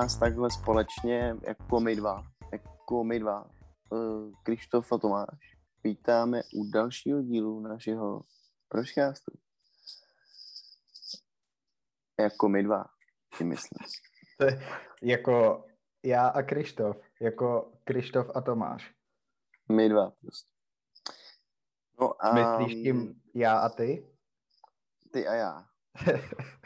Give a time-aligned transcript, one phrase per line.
[0.00, 3.50] Vás takhle společně, jako my dva, jako my dva,
[3.90, 8.22] uh, Krištof a Tomáš, vítáme u dalšího dílu našeho
[8.68, 9.32] proškástu.
[12.20, 12.84] Jako my dva,
[13.34, 13.86] si myslím.
[14.38, 14.62] To je
[15.02, 15.64] jako
[16.04, 18.94] já a Krištof, jako Krištof a Tomáš.
[19.72, 20.52] My dva prostě.
[22.00, 22.32] No a...
[22.32, 24.16] Myslíš tím já a ty?
[25.12, 25.66] Ty a já.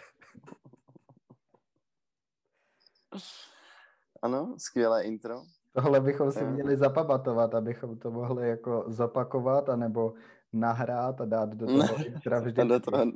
[4.25, 5.43] ano, skvělé intro.
[5.73, 6.51] Tohle bychom si Eh.
[6.51, 10.15] měli zapamatovat, abychom to mohli jako zopakovat, anebo
[10.53, 12.69] nahrát a dát do toho intra vždycky.
[12.69, 13.13] do toho na-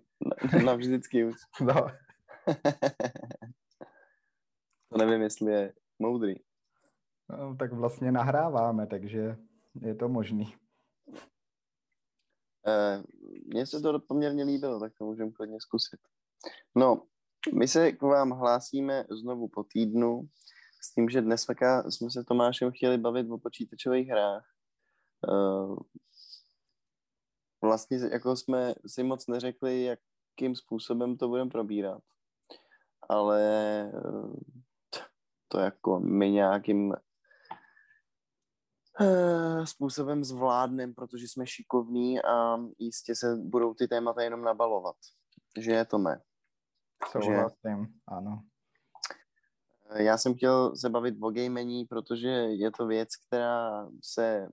[0.65, 1.35] navždycky už.
[1.61, 1.75] No,
[4.89, 6.35] to nevím, jestli je moudrý.
[7.29, 9.37] no, tak vlastně nahráváme, takže
[9.81, 10.55] je to možný.
[12.67, 13.03] Eh,
[13.47, 16.01] Mně se to poměrně líbilo, tak to můžeme klidně zkusit.
[16.75, 17.03] No,
[17.55, 20.29] my se k vám hlásíme znovu po týdnu
[20.89, 21.47] s tím, že dnes
[21.89, 24.45] jsme se Tomášem chtěli bavit o počítačových hrách.
[25.29, 25.77] Eh,
[27.63, 32.03] Vlastně jako jsme si moc neřekli, jakým způsobem to budeme probírat.
[33.09, 33.43] Ale
[33.81, 35.01] eh,
[35.49, 36.95] to jako my nějakým
[39.01, 44.97] eh, způsobem zvládnem, protože jsme šikovní a jistě se budou ty témata jenom nabalovat.
[45.61, 46.21] Že je to mé.
[47.11, 48.43] Souhlasím, ano.
[49.91, 54.49] Eh, Já jsem chtěl se bavit o gamení, protože je to věc, která se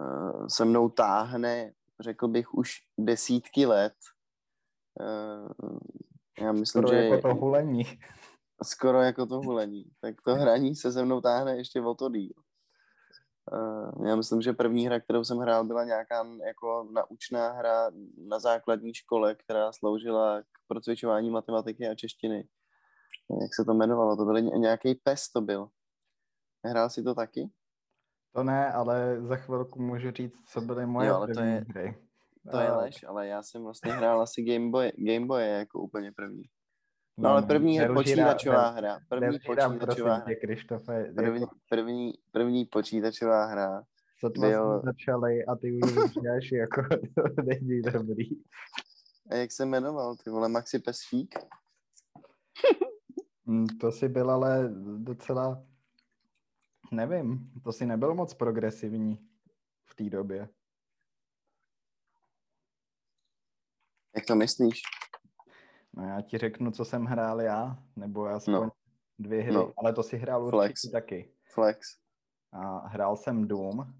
[0.00, 3.94] eh, se mnou táhne, řekl bych, už desítky let.
[5.00, 7.82] Eh, Já myslím, Skoro že jako to hulení.
[8.62, 9.84] skoro jako to hulení.
[10.00, 12.32] Tak to hraní se se mnou táhne ještě o to díl.
[14.06, 17.90] Já myslím, že první hra, kterou jsem hrál, byla nějaká jako naučná hra
[18.28, 22.48] na základní škole, která sloužila k procvičování matematiky a češtiny.
[23.42, 24.16] Jak se to jmenovalo?
[24.16, 25.68] To byl ně- nějaký PES to byl.
[26.64, 27.50] Hrál si to taky?
[28.34, 31.98] To ne, ale za chvilku můžu říct, co byly moje Jo, ale to je- hry.
[32.50, 36.12] To je lež, ale já jsem vlastně hrál asi Game Boy, Game Boy jako úplně
[36.12, 36.42] první.
[37.16, 38.98] No, No, ale první nelžírám- počítačová ne- hra.
[39.08, 40.24] První Nelžírám, počítačová hra.
[40.24, 41.12] tě, Krištofe.
[41.16, 43.82] První, Jako, první, první počítačová hra.
[44.18, 46.82] sotva byl- jsme začali a ty už říkáš, jako
[47.14, 48.28] to není dobrý.
[49.30, 51.34] A jak se jmenoval, ty vole, Maxi Pesfík?
[53.48, 55.64] Mm, To si byl ale docela,
[56.92, 59.28] nevím, to si nebyl moc progresivní
[59.84, 60.48] v té době.
[64.16, 64.80] Jak to myslíš?
[65.92, 68.70] No já ti řeknu, co jsem hrál já, nebo aspoň No.
[69.18, 69.72] dvě hry, No.
[69.76, 70.70] ale to si hrál Flex.
[70.70, 71.32] určitě taky.
[71.54, 71.98] Flex.
[72.52, 73.94] A hrál jsem Doom,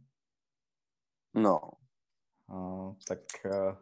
[1.35, 1.61] No.
[2.49, 3.77] a, tak eh,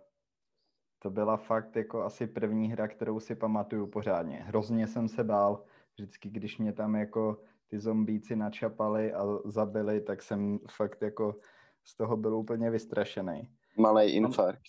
[1.07, 4.37] to byla fakt jako asi první hra, kterou si pamatuju pořádně.
[4.37, 10.23] Hrozně jsem se bál, vždycky, když mě tam jako ty zombíci načapali a zabili, tak
[10.23, 11.37] jsem fakt jako
[11.85, 13.51] z toho byl úplně vystrašený.
[13.79, 14.63] Malý infarkt.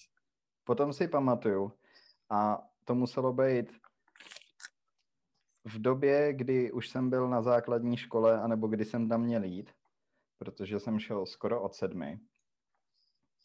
[0.64, 1.72] Potom si pamatuju
[2.30, 3.72] a to muselo být
[5.66, 9.72] v době, kdy už jsem byl na základní škole, anebo kdy jsem tam měl jít,
[10.38, 12.20] protože jsem šel skoro od sedmi.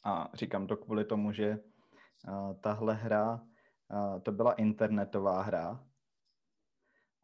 [0.04, 1.58] A říkám to kvůli tomu, že
[2.60, 3.40] tahle hra,
[4.22, 5.84] to byla internetová hra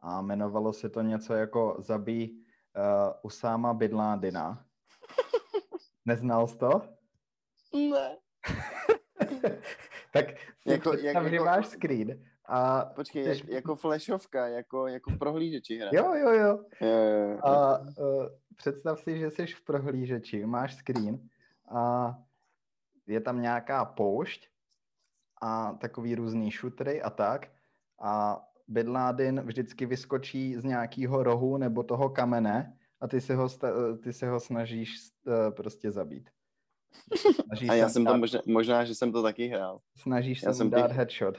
[0.01, 2.31] a jmenovalo se to něco jako Zabí
[2.77, 4.65] uh, Usáma Bidládina.
[6.05, 6.81] Neznal jsi to?
[7.73, 8.17] Ne.
[10.13, 10.25] tak
[10.65, 15.77] Jako- jak- že jako- máš screen a Počkej, jak, jako flashovka, jako, jako v prohlížeči
[15.77, 15.89] hra.
[15.93, 16.65] jo, jo, jo.
[16.81, 17.39] Jo, jo, jo.
[17.43, 21.29] A uh, představ si, že jsi v prohlížeči, máš screen
[21.71, 22.13] a
[23.07, 24.49] je tam nějaká poušť
[25.41, 27.51] a takový různý šutry a tak
[28.01, 33.47] a Bin Laden vždycky vyskočí z nějakého rohu nebo toho kamene a ty se ho,
[34.03, 34.95] ty se ho snažíš
[35.25, 36.29] uh, prostě zabít.
[37.45, 39.81] Snažíš A já se jsem mu to dát, možná, možná, že jsem to taky hrál.
[39.97, 41.37] snažíš já se jsem dát těch- headshot.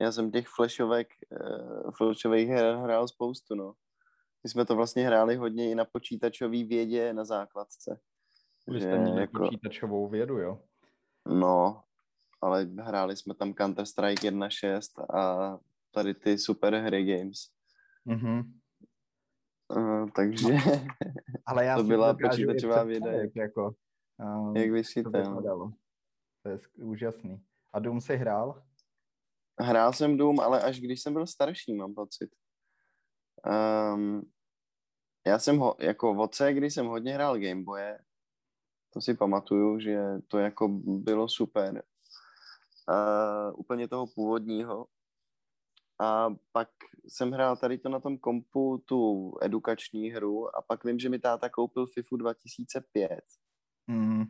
[0.00, 3.74] Já jsem těch flashovek, uh, flashových her hrál spoustu, no.
[4.44, 8.00] My jsme to vlastně hráli hodně i na počítačové vědě na základce.
[8.66, 10.60] Vy jste měli jako- počítačovou vědu, jo?
[11.28, 11.83] No,
[12.44, 15.58] ale hráli jsme tam Counter-Strike 1.6 a
[15.90, 17.38] tady ty super hry games.
[18.04, 18.60] Mhm.
[19.76, 20.48] Uh, takže
[21.46, 23.74] Ale já To byla počítačová věda, představit, Jako,
[24.18, 25.22] um, jak to vyšité.
[25.22, 25.72] No.
[26.42, 27.44] To je úžasný.
[27.72, 28.62] A Doom si hrál?
[29.60, 32.30] Hrál jsem Doom, ale až když jsem byl starší, mám pocit.
[33.94, 34.30] Um,
[35.26, 37.98] já jsem ho, jako v C, když jsem hodně hrál Gameboye,
[38.90, 41.82] to si pamatuju, že to jako bylo super.
[42.88, 44.86] Uh, úplně toho původního.
[46.00, 46.68] A pak
[47.08, 51.18] jsem hrál tady to na tom kompu, tu edukační hru a pak vím, že mi
[51.18, 53.20] táta koupil FIFU 2005.
[53.86, 54.24] Mm.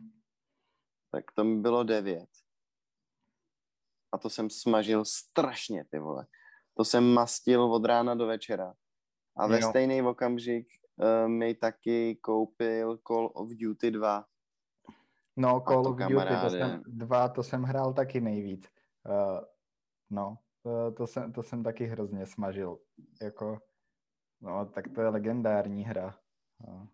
[1.11, 2.29] Tak to mi bylo 9.
[4.11, 6.27] A to jsem smažil strašně, ty vole.
[6.77, 8.73] To jsem mastil od rána do večera.
[9.37, 9.69] A ve Jo.
[9.69, 10.67] stejný okamžik
[10.97, 14.25] uh, mi taky koupil Call of Duty 2.
[15.37, 18.67] No, Call to of Duty, to jsem, dva, to jsem hrál taky nejvíc.
[19.09, 19.39] Uh,
[20.09, 22.77] no, to, to, jsem, to jsem taky hrozně smažil.
[23.21, 23.59] Jako,
[24.41, 26.17] no, tak to je legendární hra.
[26.67, 26.87] No.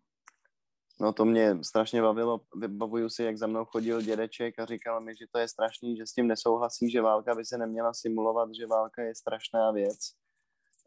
[1.02, 2.42] No to mě strašně bavilo.
[2.56, 6.06] Vybavuju si, jak za mnou chodil dědeček a říkal mi, že to je strašný, že
[6.06, 10.00] s tím nesouhlasí, že válka by se neměla simulovat, že válka je strašná věc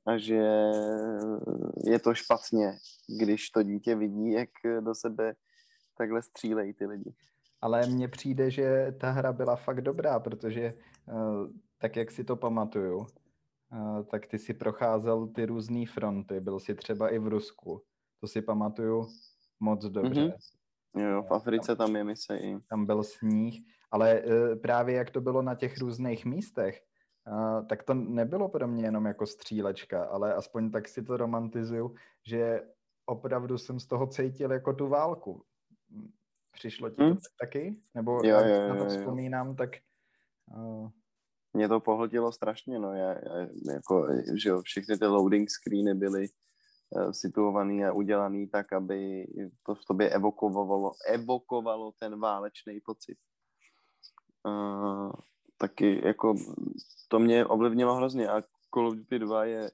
[0.07, 0.43] a že
[1.87, 2.79] je to špatně,
[3.19, 4.49] když to dítě vidí, jak
[4.81, 5.35] do sebe
[5.99, 7.15] takhle střílejí ty lidi.
[7.65, 10.73] Ale mně přijde, že ta hra byla fakt dobrá, protože
[11.13, 16.61] uh, tak, jak si to pamatuju, uh, tak ty si procházel ty různé fronty, byl
[16.61, 17.83] si třeba i v Rusku.
[18.21, 19.07] To si pamatuju
[19.61, 20.21] moc dobře.
[20.21, 20.33] Mhm.
[21.05, 22.61] Jo, v Africe tam je mise i.
[22.69, 26.83] tam byl sníh, ale uh, právě jak to bylo na těch různých místech,
[27.33, 31.95] uh, tak to nebylo pro mě jenom jako střílečka, ale aspoň tak si to romantizuju,
[32.27, 32.63] že
[33.07, 35.45] opravdu jsem z toho cítil jako tu válku.
[36.55, 37.15] Přišlo ti to Hm?
[37.15, 37.81] tak taky?
[37.95, 38.99] Nebo Jo, já, když jo, na to jo, jo.
[38.99, 39.71] vzpomínám, tak
[40.57, 40.89] uh,
[41.53, 44.07] Mě to pohltilo strašně, no, já, já, jako,
[44.43, 46.29] že jo, všechny ty loading screeny byly
[46.91, 49.27] uh, situovaný a udělaný tak, aby
[49.67, 53.19] to v tobě evokovalo, evokovalo ten válečný pocit.
[54.47, 55.13] Uh,
[55.59, 56.35] taky jako
[57.09, 58.43] to mě ovlivnilo hrozně a
[58.75, 59.71] Call of Duty 2 je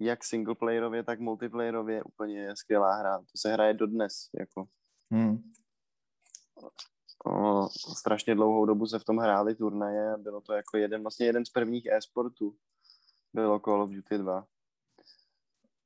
[0.00, 3.18] jak singleplayerově, tak multiplayerově úplně skvělá hra.
[3.18, 4.64] To se hraje dodnes, jako
[5.14, 5.38] hm,
[7.26, 11.26] O, strašně dlouhou dobu se v tom hráli turnaje a bylo to jako jeden, vlastně
[11.26, 12.56] jeden z prvních e-sportů.
[13.32, 14.46] Bylo Call of Duty 2.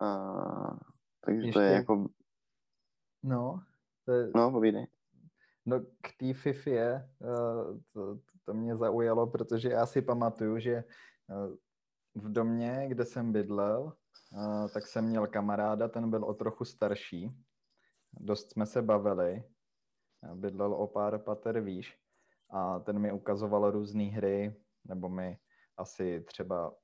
[0.01, 0.79] A,
[1.21, 2.07] takže to je Ještě- jako,
[3.23, 3.63] no,
[4.05, 4.87] to, je- no povídej.
[5.67, 10.85] no k té FIFě uh, to, to mě zaujalo, protože já si pamatuju, že
[11.29, 11.57] uh,
[12.15, 13.93] v domě, kde jsem bydlel,
[14.33, 17.31] uh, tak jsem měl kamaráda, ten byl o trochu starší.
[18.13, 19.45] Dost jsme se bavili.
[20.35, 21.99] Bydlel o pár pater výš
[22.51, 25.39] a ten mi ukazoval různé hry, nebo mi
[25.77, 26.75] asi třeba,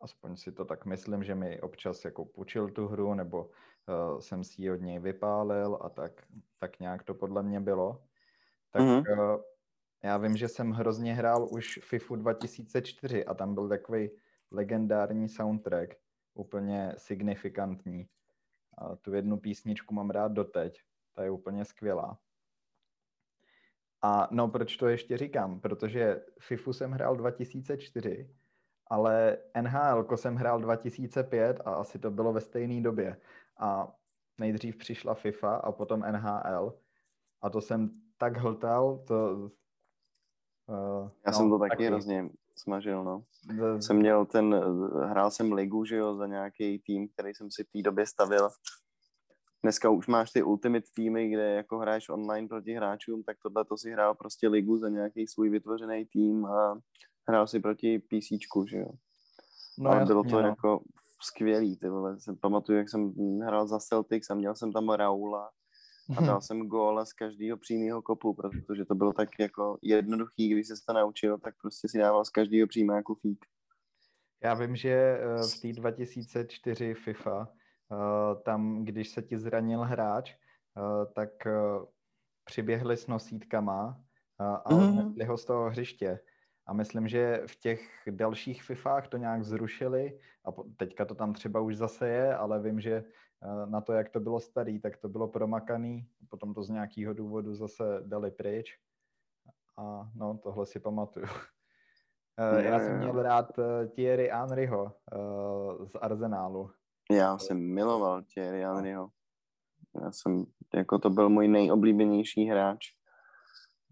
[0.00, 4.44] aspoň si to tak myslím, že mi občas jako půjčil tu hru, nebo uh, jsem
[4.44, 6.26] si ji od něj vypálil a tak,
[6.58, 8.04] tak nějak to podle mě bylo.
[8.70, 8.96] Tak Mhm.
[8.96, 9.40] uh,
[10.02, 14.10] já vím, že jsem hrozně hrál už FIFU 2004 a tam byl takový
[14.50, 15.94] legendární soundtrack,
[16.34, 18.08] úplně signifikantní.
[18.78, 20.80] A tu jednu písničku mám rád doteď,
[21.14, 22.18] ta je úplně skvělá.
[24.02, 25.60] A no, proč to ještě říkám?
[25.60, 28.30] Protože FIFU jsem hrál 2004,
[28.86, 33.20] ale NHL jsem hrál 2005 a asi to bylo ve stejné době.
[33.58, 33.94] A
[34.38, 36.78] nejdřív přišla FIFA a potom NHL
[37.42, 39.50] a to jsem tak hltal, to...
[40.66, 43.24] Uh, Já jsem to taky, hrozně smažil, no.
[43.58, 44.54] To, Jsem měl ten,
[45.04, 48.48] hrál jsem ligu, že jo, za nějaký tým, který jsem si v té době stavil.
[49.64, 53.76] Dneska už máš ty ultimate týmy, kde jako hraješ online proti hráčům, tak tohle to
[53.76, 56.80] si hrál prostě ligu za nějaký svůj vytvořený tým a
[57.28, 58.28] hrál si proti PC,
[58.70, 58.88] že jo.
[59.78, 60.48] no, ale bylo to no.
[60.48, 60.82] jako
[61.22, 62.20] skvělý, ty vole.
[62.20, 65.50] Se pamatuju, jak jsem hrál za Celtics a měl jsem tam Raula
[66.16, 70.68] a dal jsem góla z každého přímého kopu, protože to bylo tak jako jednoduchý, když
[70.68, 73.46] se to naučil, tak prostě si dával z každého přímáku fík.
[74.42, 77.48] Já vím, že eh, v té 2004 FIFA,
[78.42, 81.52] tam, když se ti zranil hráč, eh, tak eh,
[82.44, 84.00] přiběhli s nosítkama
[84.40, 84.88] eh, a Mhm.
[84.98, 86.20] odnesli ho z toho hřiště.
[86.66, 91.60] A myslím, že v těch dalších FIFách to nějak zrušili a teďka to tam třeba
[91.60, 93.04] už zase je, ale vím, že
[93.42, 97.14] eh, na to, jak to bylo starý, tak to bylo promakaný, potom to z nějakého
[97.14, 98.78] důvodu zase dali pryč.
[99.76, 101.26] A no, tohle si pamatuju.
[102.38, 106.70] Eh, Já jsem měl rád eh, Thierry Henryho eh, z Arsenálu.
[107.10, 109.08] Já jsem miloval Thierry Henryho.
[110.02, 110.44] Já jsem,
[110.74, 112.86] jako to byl můj nejoblíbenější hráč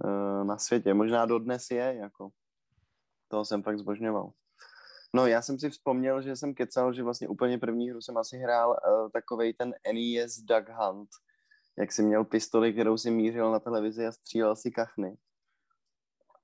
[0.05, 0.95] uh, na světě.
[0.95, 2.31] Možná dodnes je, jako.
[3.29, 4.33] Toho jsem fakt zbožňoval.
[5.15, 8.39] No, já jsem si vzpomněl, že jsem kecal, že vlastně úplně první hru jsem asi
[8.39, 11.09] hrál uh, takovej ten NES Duck Hunt,
[11.79, 15.17] jak si měl pistoli, kterou si mířil na televizi a střílel si kachny.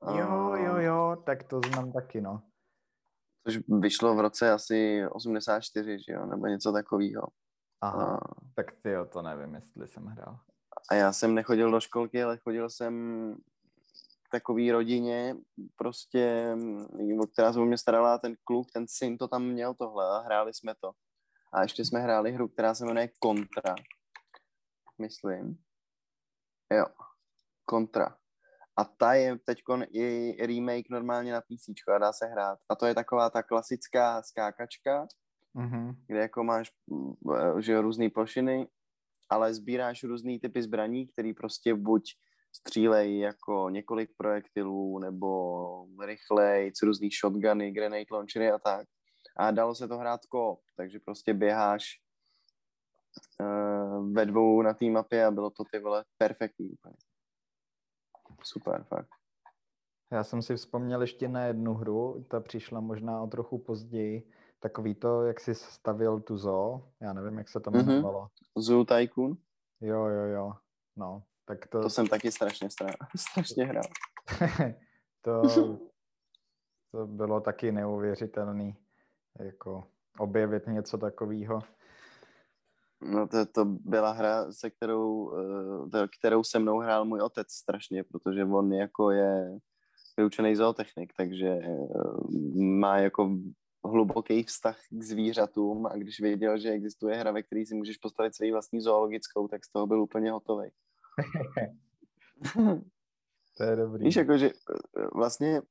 [0.06, 2.42] Jo, jo, Eh, jo, tak to znám taky, no.
[3.48, 7.28] Což vyšlo v roce asi 84, že jo, nebo něco takového.
[7.80, 8.20] Aha,
[8.54, 10.40] tak ty jo, to nevím, jestli jsem hrál.
[10.90, 13.34] A já jsem nechodil do školky, ale chodil jsem
[14.30, 15.36] takový rodině,
[15.76, 16.56] prostě,
[17.22, 20.18] o která se o mě starala, ten kluk, ten syn to tam měl tohle a
[20.18, 20.92] hráli jsme to.
[21.52, 23.74] A ještě jsme hráli hru, která se jmenuje Contra.
[24.98, 25.58] Myslím.
[26.72, 26.84] Jo.
[27.70, 28.16] Contra.
[28.78, 29.58] A ta je teď
[29.92, 32.58] i remake normálně na PC a dá se hrát.
[32.68, 35.06] A to je taková ta klasická skákačka,
[35.56, 35.94] mm-hmm.
[36.06, 37.12] kde jako máš mm,
[37.62, 38.68] že různé plošiny,
[39.28, 42.02] ale sbíráš různý typy zbraní, který prostě buď
[42.52, 48.86] střílejí jako několik projektilů, nebo rychlej, různý shotguny, grenade launchery a tak.
[49.36, 51.84] A dalo se to hrát koop, takže prostě běháš
[53.40, 56.96] uh, ve dvou na té mapě a bylo to ty vole perfektní úplně.
[58.42, 59.08] Super, fakt.
[60.12, 64.30] Já jsem si vzpomněl ještě na jednu hru, ta přišla možná o trochu později.
[64.60, 67.80] Takový to, jak jsi stavil tu zoo, já nevím, jak se to mhm.
[67.80, 68.24] jmenovalo.
[68.24, 68.62] Mm-hmm.
[68.62, 69.36] Zoo Tycoon?
[69.80, 70.52] Jo, jo, jo.
[70.96, 71.82] No, tak to...
[71.82, 72.92] To jsem taky strašně, stra...
[73.16, 73.84] strašně hrál.
[75.22, 75.42] to,
[76.92, 78.76] to bylo taky neuvěřitelný,
[79.38, 79.84] jako
[80.18, 81.62] objevit něco takového.
[83.00, 85.32] No to, to byla hra, se kterou,
[85.94, 89.58] eh, kterou se mnou hrál můj otec strašně, protože on jako je
[90.16, 91.78] vyučený zootechnik, takže eh,
[92.60, 93.38] má jako
[93.84, 98.34] hluboký vztah k zvířatům a když věděl, že existuje hra, ve které si můžeš postavit
[98.34, 100.68] svou vlastní zoologickou, tak z toho byl úplně hotový.
[103.56, 104.04] to je dobrý.
[104.04, 105.62] Víš, jako, že eh, vlastně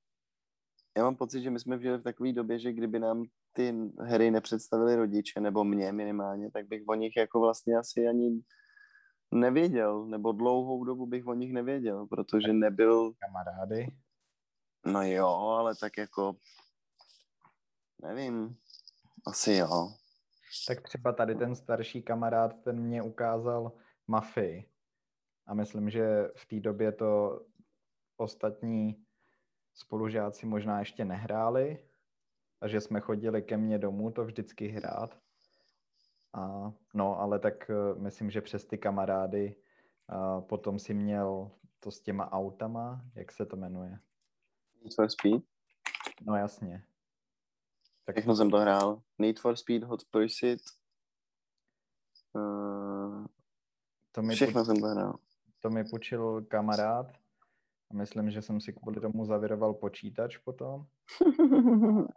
[0.97, 4.31] já mám pocit, že my jsme žili v takové době, že kdyby nám ty hry
[4.31, 8.41] nepředstavili rodiče, nebo mě minimálně, tak bych o nich jako vlastně asi ani
[9.31, 13.13] nevěděl, nebo dlouhou dobu bych o nich nevěděl, protože nebyl...
[13.19, 13.87] Kamarády?
[14.85, 16.35] No jo, ale tak jako
[18.03, 18.57] nevím,
[19.27, 19.89] asi jo.
[20.67, 23.71] Tak třeba tady ten starší kamarád, ten mě ukázal
[24.07, 24.69] Mafii.
[25.47, 27.41] A myslím, že v té době to
[28.17, 29.06] ostatní
[29.77, 31.87] spolužáci možná ještě nehráli,
[32.61, 35.19] a že jsme chodili ke mně domů to vždycky hrát.
[36.33, 41.91] A, no, ale tak uh, myslím, že přes ty kamarády uh, potom si měl to
[41.91, 43.99] s těma autama, jak se to jmenuje?
[44.83, 45.41] Need for Speed?
[46.21, 46.83] No jasně.
[48.05, 49.01] Tak Všechno jsem to hrál.
[49.19, 50.61] Need for Speed, Hot Pursuit.
[52.33, 53.25] Uh,
[54.11, 55.19] to mi všechno jsem to hrál.
[55.59, 57.26] To mi počil kamarád
[57.91, 60.85] a myslím, že jsem si kvůli tomu zaviroval počítač potom.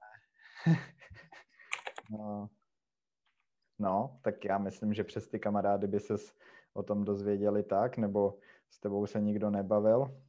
[2.10, 2.48] no.
[3.78, 6.32] no, tak já myslím, že přes ty kamarády by ses
[6.74, 8.38] o tom dozvěděli tak, nebo
[8.70, 10.06] s tebou se nikdo nebavil.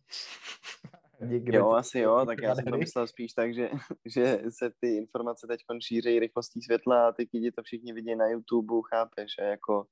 [1.26, 3.70] Nikdo jo, asi jo, tak já jsem to myslel spíš tak, že,
[4.06, 8.28] že se ty informace teď šířejí rychlostí světla a ty lidi to všichni vidí na
[8.28, 9.86] YouTube, chápeš, a jako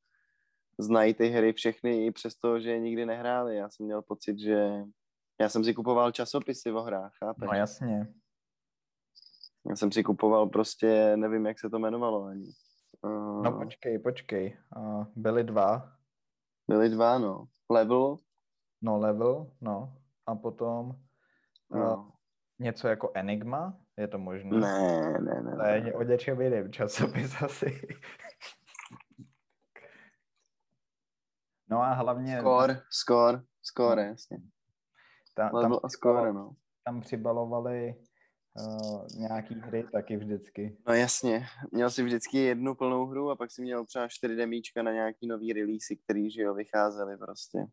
[0.80, 3.56] znají ty hry všechny i přesto, že je nikdy nehráli.
[3.56, 4.84] Já jsem měl pocit, že
[5.42, 7.48] já jsem si kupoval časopisy o hrách, chápeš?
[7.48, 8.14] No jasně.
[9.70, 12.54] Já jsem si kupoval prostě, nevím, jak se to jmenovalo ani.
[13.02, 14.58] Uh, no počkej, počkej.
[14.78, 15.94] Uh, byly dva.
[16.68, 17.48] Byly dva, no.
[17.70, 18.18] Level.
[18.82, 19.98] No, level, no.
[20.26, 20.96] A potom
[21.72, 21.96] no.
[21.96, 22.12] Uh,
[22.60, 24.58] něco jako Enigma, je to možné?
[24.58, 25.56] Ne, ne, ne.
[25.56, 27.88] To je o něčem jiném časopis asi.
[31.70, 32.40] no a hlavně...
[32.40, 34.38] Score, score, score, jasně.
[35.40, 36.52] Ta, tam, a score, no.
[36.84, 37.96] Tam přibalovali
[38.60, 40.78] uh, nějaký hry taky vždycky.
[40.88, 44.84] No jasně, měl si vždycky jednu plnou hru a pak si měl třeba čtyři demíčka
[44.84, 47.66] na nějaký nový release, který, že jo, vycházely prostě.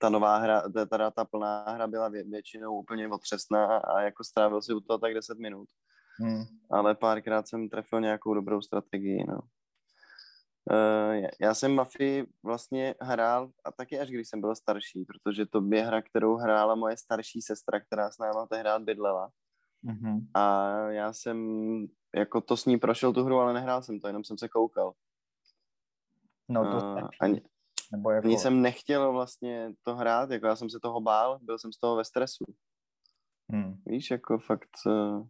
[0.00, 4.62] Ta nová hra, teda ta plná hra byla vě, většinou úplně otřesná a jako strávil
[4.62, 5.68] si u toho tak 10 minut.
[6.20, 6.44] Hmm.
[6.70, 9.40] Ale párkrát jsem trefil nějakou dobrou strategii, no.
[10.70, 15.62] Uh, já jsem Mafii vlastně hrál a taky až když jsem byl starší, protože to
[15.72, 19.30] je hra, kterou hrála moje starší sestra, která s náma tehdy bydlela.
[19.84, 20.26] Mm-hmm.
[20.34, 21.38] A já jsem
[22.16, 24.92] jako to s ní prošel tu hru, ale nehrál jsem to, jenom jsem se koukal.
[26.48, 27.42] No to uh, ani,
[27.92, 28.26] Nebo jako...
[28.26, 31.78] ani jsem nechtěl vlastně to hrát, jako já jsem se toho bál, byl jsem z
[31.78, 32.44] toho ve stresu.
[33.52, 33.82] Hmm.
[33.86, 35.26] Víš, jako fakt uh,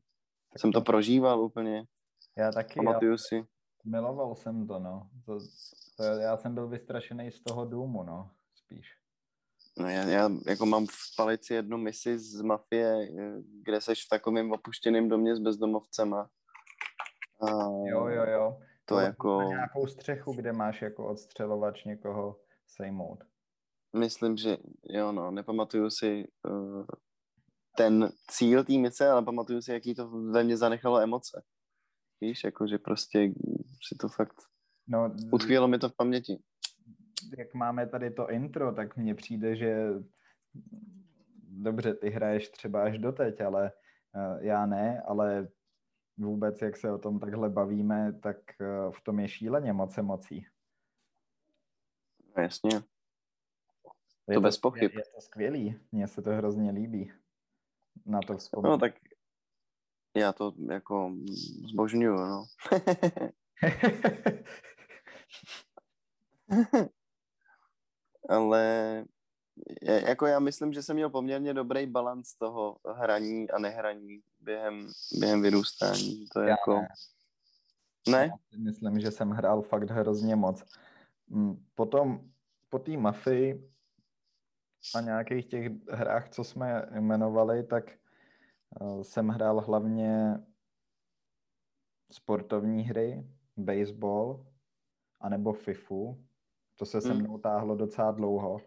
[0.56, 0.80] jsem to...
[0.80, 1.84] prožíval úplně.
[2.36, 2.74] Já taky.
[2.74, 3.18] Pamatuju já...
[3.18, 3.44] si.
[3.88, 5.08] Miloval jsem to, no.
[5.26, 5.38] To,
[5.96, 8.98] to, já jsem byl vystrašený z toho důmu, no, spíš.
[9.78, 13.08] No já, já jako mám v palici jednu misi z Mafie,
[13.62, 16.30] kde seš v takovém opuštěném domě s bezdomovcema.
[17.40, 17.50] A
[17.86, 18.58] jo, jo, jo.
[18.84, 19.42] To, to jako...
[19.42, 23.24] nějakou střechu, kde máš jako odstřelovač někoho sejmout.
[23.96, 26.86] Myslím, že jo, no, nepamatuju si uh,
[27.76, 31.42] ten cíl té mise, ale pamatuju si, jaký to ve mně zanechalo emoce.
[32.20, 33.32] Víš, jako, že prostě
[33.88, 34.36] si to fakt
[34.88, 36.38] no, utkvělo mi to v paměti
[37.38, 39.88] jak máme tady to intro, tak mně přijde, že
[41.42, 43.72] dobře, ty hraješ třeba až doteď, ale
[44.14, 45.48] uh, já ne, ale
[46.16, 50.46] vůbec, jak se o tom takhle bavíme, tak uh, v tom je šíleně moc emocí.
[52.36, 52.70] No, jasně.
[54.28, 54.92] Je to bez pochyb.
[54.92, 57.12] Je, je to skvělý, mně se to hrozně líbí.
[58.06, 58.72] Na to vzpomínám.
[58.72, 58.94] No tak
[60.18, 61.12] já to jako
[61.68, 62.44] zbožňuju, no.
[68.28, 69.04] Ale
[69.84, 75.42] jako já myslím, že jsem měl poměrně dobrý balans toho hraní a nehraní během, během
[75.42, 76.26] vyrůstání.
[76.32, 76.80] To je já jako...
[78.08, 78.26] Ne.
[78.26, 78.30] ne?
[78.56, 80.64] myslím, že jsem hrál fakt hrozně moc.
[81.28, 82.30] Mm, potom
[82.68, 83.70] po té mafii
[84.94, 87.84] a nějakých těch hrách, co jsme jmenovali, tak
[89.02, 90.38] jsem hrál hlavně
[92.12, 94.46] sportovní hry, baseball,
[95.20, 96.24] anebo FIFU.
[96.76, 97.22] To se se hmm.
[97.22, 98.60] mnou táhlo docela dlouho.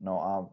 [0.00, 0.50] No a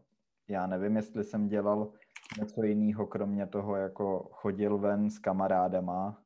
[0.48, 1.94] já nevím, jestli jsem dělal
[2.40, 6.24] něco jiného, kromě toho, jako chodil ven s kamarádama.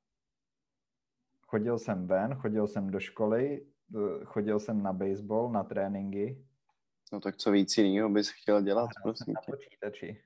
[1.47, 6.45] Chodil jsem ven, chodil jsem do školy, eh, chodil jsem na baseball, na tréninky.
[7.13, 9.51] No tak co víc jiného bys chtěl dělat, Hrál prosím na tě.
[9.51, 10.23] počítači.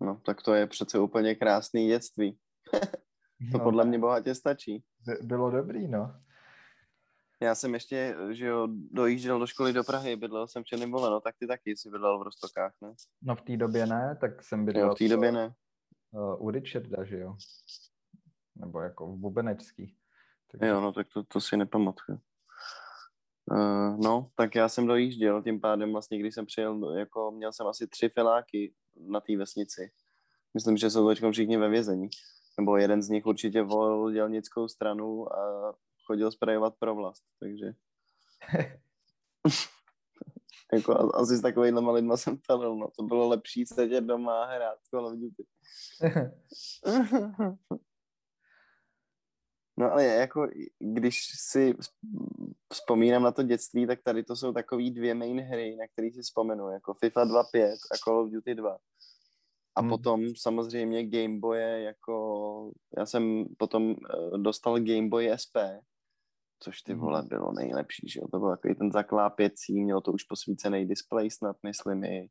[0.00, 2.38] No tak to je přece úplně krásný dětství.
[3.52, 4.84] to no, podle mě bohatě stačí.
[5.22, 6.14] Bylo dobrý, no.
[7.40, 11.20] Já jsem ještě, že jo, dojížděl do školy do Prahy, bydlel jsem v Černém no
[11.20, 12.94] tak ty taky jsi bydlel v Rostokách, ne?
[13.22, 14.86] No v té době ne, tak jsem bydlel...
[14.86, 15.54] Jo, v té době ne.
[16.10, 17.36] Uh, u Richarda, že jo?
[18.56, 19.96] Nebo jako v Bubenečský.
[20.52, 20.68] Tak...
[20.68, 22.18] Jo, no tak to, to si nepamatuju.
[23.50, 27.66] Uh, no, tak já jsem dojížděl, tím pádem vlastně, když jsem přijel, jako měl jsem
[27.66, 29.90] asi tři filáky na té vesnici.
[30.54, 32.08] Myslím, že jsou teďka všichni ve vězení.
[32.58, 35.74] Nebo jeden z nich určitě volil dělnickou stranu a
[36.06, 37.74] chodil sprejovat pro vlast, takže...
[40.72, 42.88] jako asi s takovýhle lidma jsem pelil, no.
[42.96, 45.46] To bylo lepší sedět doma a hrát Call of Duty.
[49.76, 51.74] No ale jako, když si
[52.72, 56.22] vzpomínám na to dětství, tak tady to jsou takový dvě main hry, na které si
[56.22, 58.78] vzpomenu, jako FIFA 2.5 a Call of Duty 2.
[59.76, 59.90] A hmm.
[59.90, 65.56] potom samozřejmě Game Boye, jako já jsem potom uh, dostal Game Boy SP,
[66.60, 67.28] což ty vole hmm.
[67.28, 71.56] bylo nejlepší, že jo, to byl takový ten zaklápěcí, mělo to už posvícený display snad,
[71.62, 72.28] myslím i,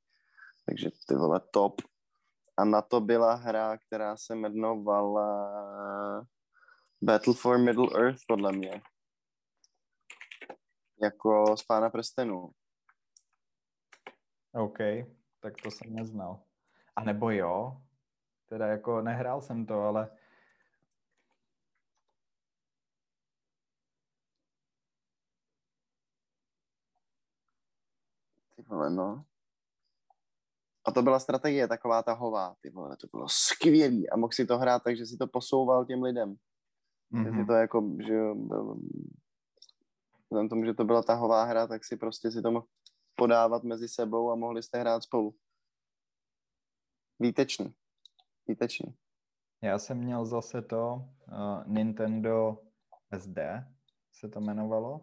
[0.66, 1.82] takže ty vole top.
[2.58, 5.54] A na to byla hra, která se jmenovala
[7.04, 8.82] Battle for Middle Earth, podle mě.
[11.04, 12.50] Jako z Pána prstenů.
[14.54, 14.78] OK,
[15.40, 16.44] tak to jsem neznal.
[16.96, 17.82] A nebo jo,
[18.50, 20.18] teda jako nehrál jsem to, ale
[28.56, 29.26] Ty vole, no.
[30.86, 34.58] A to byla strategie taková tahová, ty vole, to bylo skvělý a mohl si to
[34.58, 36.38] hrát tak, že si to posouval těm lidem.
[37.14, 37.40] Mm-hmm.
[37.40, 38.20] Si to jako, že
[40.24, 42.68] vzhledem tomu, že to byla tahová hra, tak si prostě si to mohl
[43.16, 45.36] podávat mezi sebou a mohli jste hrát spolu.
[47.20, 47.74] Výtečný.
[48.48, 48.96] Výtečný.
[49.62, 52.58] Já jsem měl zase to uh, Nintendo
[53.18, 53.38] SD,
[54.14, 55.02] se to jmenovalo.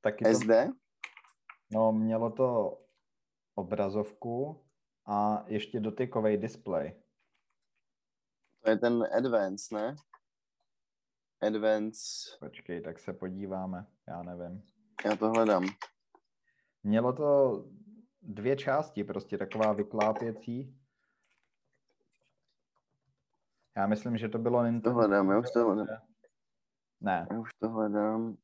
[0.00, 0.50] Taky to, SD?
[1.72, 2.78] No, mělo to
[3.54, 4.64] obrazovku
[5.06, 6.99] a ještě dotykový display.
[8.64, 9.96] To je ten Advance, ne?
[11.40, 12.36] Advance.
[12.40, 14.62] Počkej, tak se podíváme, já nevím.
[15.04, 15.66] Já to hledám.
[16.82, 17.64] Mělo to
[18.22, 20.76] dvě části, prostě taková vyklápěcí.
[23.76, 24.90] Já myslím, že to bylo Nintendo.
[24.90, 26.02] To hledám, já už to hledám.
[27.00, 27.26] Ne.
[27.30, 28.36] Já už to hledám.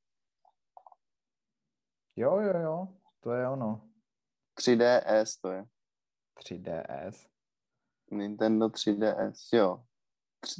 [2.16, 2.88] Jo, jo, jo,
[3.20, 3.88] to je ono.
[4.58, 5.64] 3DS to je.
[6.38, 7.28] 3DS.
[8.10, 9.85] Nintendo 3DS, jo.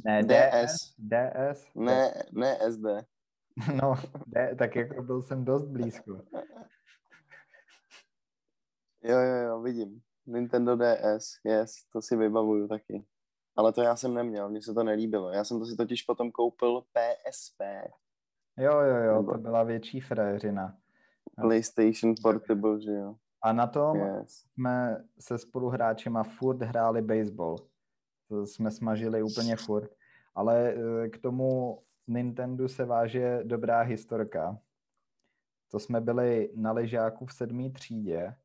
[0.05, 0.75] Ne, DS.
[0.97, 1.73] DS.
[1.75, 2.85] Ne, ne SD.
[3.81, 3.95] No,
[4.27, 6.21] D, tak jako byl jsem dost blízko.
[9.03, 10.01] Jo, jo, jo, vidím.
[10.25, 13.05] Nintendo DS, yes, to si vybavuju taky.
[13.55, 15.31] Ale to já jsem neměl, mně se to nelíbilo.
[15.31, 17.61] Já jsem to si totiž potom koupil PSP.
[18.57, 20.77] Jo, jo, jo, to byla větší fréřina.
[21.41, 23.15] PlayStation Portable, že jo.
[23.41, 24.31] A na tom yes.
[24.53, 27.57] jsme se spoluhráčima furt hráli baseball.
[28.43, 29.91] Jsme smažili úplně furt.
[30.35, 34.57] Ale eh, k tomu Nintendo se váže dobrá historka.
[35.71, 38.35] To jsme byli na ležáku v sedmé třídě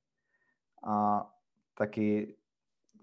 [0.87, 1.27] a
[1.75, 2.37] taky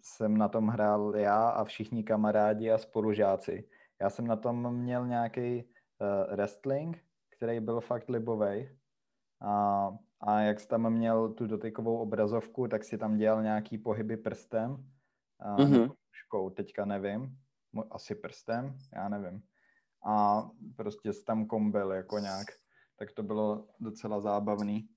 [0.01, 3.69] jsem na tom hrál já a všichni kamarádi a spolužáci.
[4.01, 8.77] Já jsem na tom měl nějaký uh, wrestling, který byl fakt libovej
[9.41, 9.89] a
[10.21, 14.85] a jak jsi tam měl tu dotykovou obrazovku, tak si tam dělal nějaký pohyby prstem
[15.39, 15.91] a Mhm.
[16.25, 17.37] Škou, teďka nevím,
[17.91, 19.43] asi prstem, já nevím.
[20.05, 20.41] A
[20.75, 22.47] prostě tam kombil jako nějak,
[22.95, 24.89] tak to bylo docela zábavný.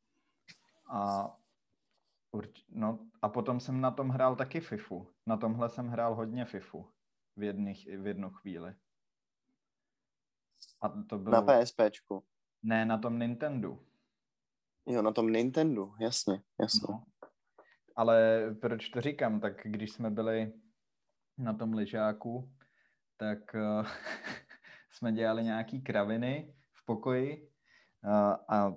[0.92, 1.30] A,
[2.32, 5.08] urč, no, a potom jsem na tom hrál taky FIFU.
[5.26, 6.90] Na tomhle jsem hrál hodně FIFU
[7.36, 8.74] v, jedných, v jednu chvíli.
[10.82, 11.32] A to bylo...
[11.32, 12.24] Na PSPčku.
[12.62, 13.78] Ne, na tom Nintendo.
[14.86, 16.86] Jo, na tom Nintendo, jasně, jasně.
[16.90, 17.04] No.
[17.96, 19.40] Ale proč to říkám?
[19.40, 20.52] Tak když jsme byli
[21.42, 22.52] na tom lyžáku,
[23.16, 23.86] tak uh,
[24.90, 27.48] jsme dělali nějaký kraviny v pokoji
[28.04, 28.74] uh, a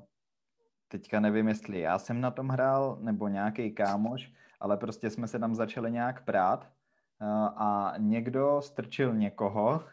[0.87, 5.39] teďka nevím, jestli já jsem na tom hrál, nebo nějaký kámoš, ale prostě jsme se
[5.39, 6.71] tam začali nějak prát
[7.21, 7.27] uh,
[7.61, 9.83] a někdo strčil někoho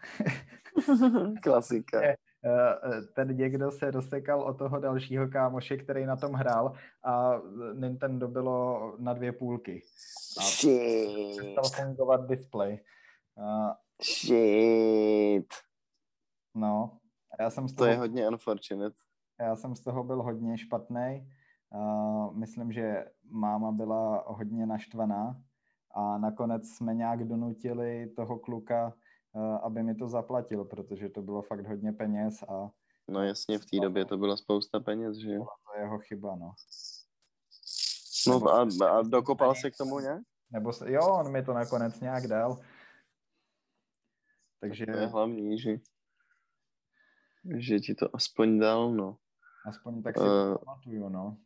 [1.43, 2.01] Klasika.
[2.45, 6.73] Eh, ten někdo se rozsekal o toho dalšího kámoše, který na tom hrál
[7.05, 7.33] a
[7.75, 9.83] Nintendo bylo na dvě půlky.
[10.39, 11.39] A Shit.
[11.39, 12.79] přestal fungovat display.
[13.35, 13.71] Uh,
[14.03, 15.47] Shit.
[16.55, 16.99] no,
[17.39, 18.97] a já jsem z To toho, je hodně unfortunate.
[19.41, 21.29] já jsem z toho byl hodně špatný.
[21.75, 25.43] Uh, myslím, že máma byla hodně naštvaná
[25.95, 28.93] a nakonec jsme nějak donutili toho kluka,
[29.63, 32.71] aby mi to zaplatil, protože to bylo fakt hodně peněz a
[33.09, 35.45] No jasně, v té době to byla spousta peněz, že jo.
[35.45, 36.53] to je jeho chyba, no.
[38.27, 40.23] No a, a dokopal se k tomu nějak?
[40.51, 42.59] Nebo se, jo, on mi to nakonec nějak dal.
[44.61, 45.71] Takže To je hlavní, že,
[47.59, 49.17] že ti to aspoň dal, no.
[49.67, 50.53] aspoň tak si Eh.
[50.53, 51.37] to pamatuju, no.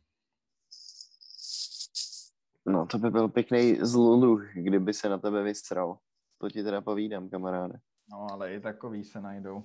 [2.65, 5.99] No, to by byl pěkný zluluch, kdyby se na tebe vystral.
[6.37, 7.79] To ti teda povídám, kamaráde.
[8.11, 9.63] No, ale i takový se najdou.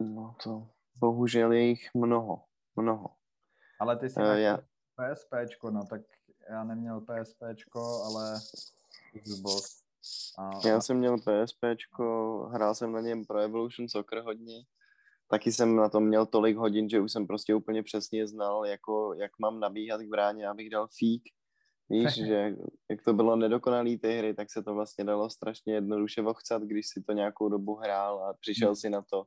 [0.00, 2.42] No to bohužel je jich mnoho,
[2.76, 3.08] mnoho.
[3.80, 4.58] Ale ty jsi Uh, já,
[4.96, 6.00] PSPčko, no tak
[6.50, 8.40] já neměl PSPčko, ale
[9.22, 9.84] Xbox.
[10.38, 14.64] A, já jsem měl PSPčko, hrál jsem na něm Pro Evolution Soccer hodně.
[15.30, 19.14] Taky jsem na tom měl tolik hodin, že už jsem prostě úplně přesně znal, jako,
[19.14, 21.22] jak mám nabíhat k bráně, abych dal fík.
[21.90, 22.56] Víš, že
[22.90, 26.88] jak to bylo nedokonalý ty hry, tak se to vlastně dalo strašně jednoduše vochcat, když
[26.88, 29.24] si to nějakou dobu hrál a přišel si na to,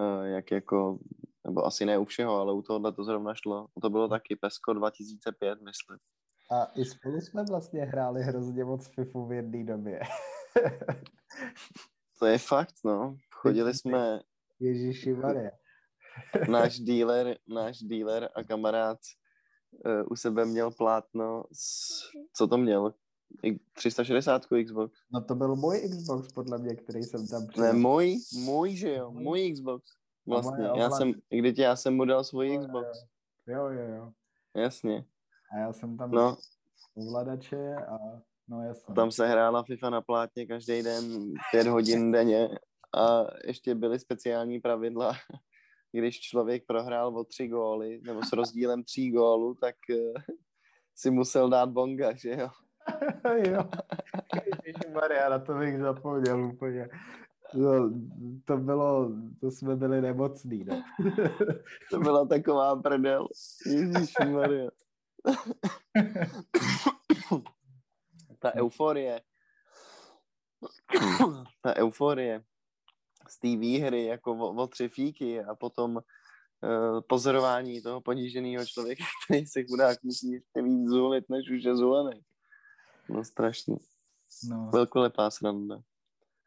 [0.00, 0.98] eh, jak jako,
[1.46, 3.66] nebo asi ne u všeho, ale u tohohle to zrovna šlo.
[3.82, 5.98] To bylo taky PESCO 2005, myslím.
[6.50, 10.00] a i spolu jsme vlastně hráli hrozně moc FIFU v jedné době.
[12.18, 13.16] To je fakt, no.
[13.30, 14.20] Chodili jsme,
[14.60, 15.50] Ježíši Maria.
[16.48, 18.98] náš dealer, náš dealer a kamarád
[19.86, 21.88] uh, u sebe měl plátno, s,
[22.36, 22.94] co to měl?
[23.42, 24.98] I 360 Xbox.
[25.12, 27.72] No to byl můj Xbox, podle mě, který jsem tam Ne, přidal.
[27.74, 29.86] můj, můj, že jo, můj Xbox.
[30.26, 32.86] Vlastně, já jsem, když já jsem mu dal svůj Xbox.
[33.46, 34.12] Jo, jo, jo.
[34.56, 35.04] Jasně.
[35.52, 36.36] A já jsem tam No,
[36.96, 37.98] ovladače a
[38.48, 38.94] no jasně.
[38.94, 42.48] tam se hrála FIFA na plátně každý den, pět hodin denně
[42.96, 45.12] a ještě byly speciální pravidla,
[45.98, 50.22] když člověk prohrál o tři góly, nebo s rozdílem tří gólů, tak eh,
[50.94, 52.48] si musel dát bonga, že jo?
[53.48, 53.68] jo.
[54.92, 56.88] Maria, na to bych zapomněl úplně.
[57.54, 57.90] No,
[58.44, 60.82] to bylo, to jsme byli nemocní, no.
[61.90, 63.28] To byla taková prdel.
[63.66, 64.70] Ježišmarja.
[68.38, 69.20] Ta euforie.
[71.62, 72.44] Ta euforie
[73.28, 79.04] z té výhry jako o, o tři fíky a potom uh, pozorování toho poníženého člověka,
[79.26, 82.20] který se chudák musí ještě víc zulit, než už je zulený.
[83.08, 83.76] No strašně.
[84.48, 84.70] no.
[84.72, 85.76] Velkolepá sranda.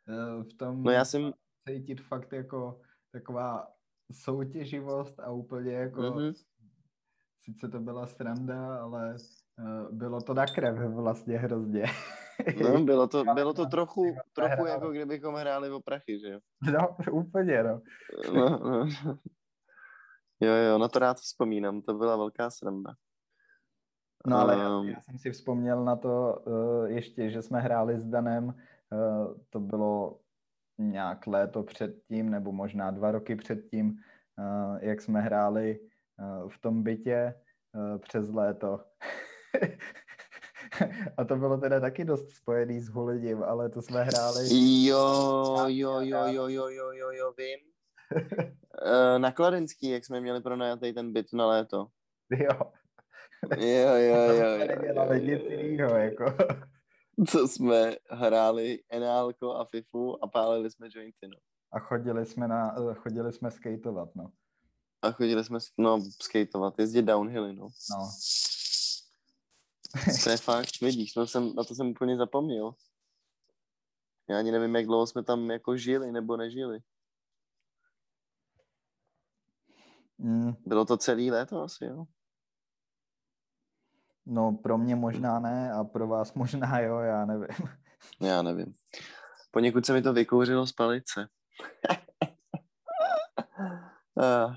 [0.09, 1.33] eh, V tom No já jsem...
[1.69, 3.67] cítit fakt jako taková
[4.11, 6.33] soutěživost a úplně jako, Mhm.
[7.41, 9.15] sice to byla sranda, ale
[9.59, 11.83] uh, bylo to na krev vlastně hrozně.
[12.63, 14.69] No, bylo to, bylo to trochu, trochu Hráli.
[14.69, 16.39] jako kdybychom hráli o prachy, že jo?
[16.73, 17.81] no, úplně, no.
[18.33, 18.87] No, no.
[20.39, 22.93] Jo, jo, na to rád vzpomínám, to byla velká sranda.
[24.27, 27.99] No ale já, Ehm, já jsem si vzpomněl na to uh, ještě, že jsme hráli
[27.99, 30.19] s Danem, uh, to bylo
[30.77, 36.83] nějak léto předtím, nebo možná dva roky předtím, uh, jak jsme hráli uh, v tom
[36.83, 37.33] bytě
[37.73, 38.79] uh, přes léto.
[41.17, 44.47] A to bylo teda taky dost spojený s hulením, ale to jsme hráli...
[44.85, 47.59] Jo, jo, jo, jo, jo, jo, jo, jo, vím.
[48.85, 51.87] Eh, Na Kladenský, jak jsme měli pronajatý ten byt na léto.
[52.29, 52.71] Jo,
[53.57, 55.59] Jo, jo, jo, jo, jo, nic jo.
[55.59, 56.25] jiného, jako.
[57.27, 61.37] Co jsme hráli NLko a FIFU a pálili jsme jointy, no.
[61.71, 64.31] A chodili jsme, na, eh, chodili jsme skateovat, no.
[65.01, 67.63] A chodili jsme, no, skateovat, jezdit downhilly, no.
[67.63, 68.09] No,
[70.23, 72.75] To je fakt, vidíš, no jsem, na to jsem úplně zapomněl.
[74.29, 76.79] Já ani nevím, jak dlouho jsme tam jako žili nebo nežili.
[80.17, 82.05] mm, Bylo to celý léto asi, jo?
[84.25, 87.47] no pro mě možná ne a pro vás možná jo, já nevím.
[88.21, 88.73] Já nevím.
[89.51, 91.27] Poněkud se mi to vykouřilo z palice.
[94.19, 94.55] Ah,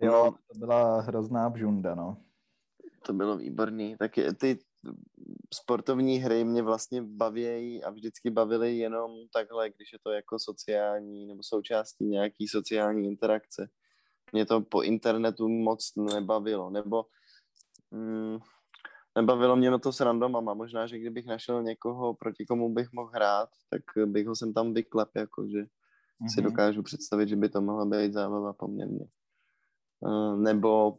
[0.00, 2.24] Jo, to byla hrozná bžunda, no.
[3.06, 3.96] To bylo výborný.
[3.98, 4.58] Tak ty
[5.54, 11.26] sportovní hry mě vlastně baví a vždycky bavily jenom takhle, když je to jako sociální
[11.26, 13.68] nebo součástí nějaký sociální interakce.
[14.32, 17.04] Mě to po internetu moc nebavilo, nebo
[17.90, 18.38] mm,
[19.16, 20.54] nebavilo mě to s randomama.
[20.54, 24.74] Možná, že kdybych našel někoho, proti komu bych mohl hrát, tak bych ho sem tam
[24.74, 25.64] vyklep, jakože
[26.28, 26.50] si Mhm.
[26.50, 29.06] dokážu představit, že by to mohla být zábava poměrně.
[30.06, 30.96] Eh, Nebo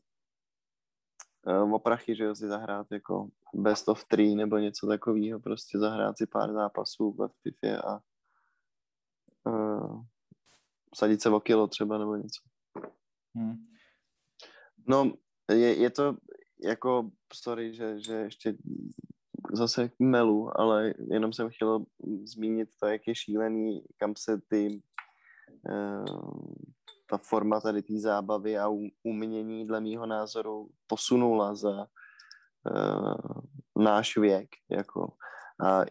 [1.47, 6.17] o prachy, že jo, si zahrát jako best of three nebo něco takového, prostě zahrát
[6.17, 7.99] si pár zápasů ve FIFA a
[9.49, 10.03] uh,
[10.95, 12.41] sadit se o kilo třeba nebo něco.
[13.37, 13.65] Hm.
[14.87, 15.13] No,
[15.51, 16.17] je, je to
[16.63, 18.57] jako, sorry, že, že ještě
[19.53, 21.85] zase melu, ale jenom jsem chtěl
[22.23, 24.81] zmínit to, jak je šílený, kam se ty
[25.69, 26.05] eh,
[27.11, 28.69] ta forma tady té zábavy a
[29.03, 31.87] umění dle mýho názoru posunula za
[32.71, 34.49] uh, náš věk.
[34.69, 35.13] Jako.
[35.65, 35.81] A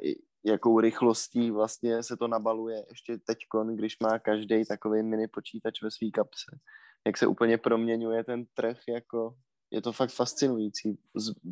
[0.44, 3.38] jakou rychlostí vlastně se to nabaluje ještě teď,
[3.74, 6.58] když má každý takový mini počítač ve své kapse.
[7.06, 9.34] Jak se úplně proměňuje ten trh, jako
[9.70, 10.98] je to fakt fascinující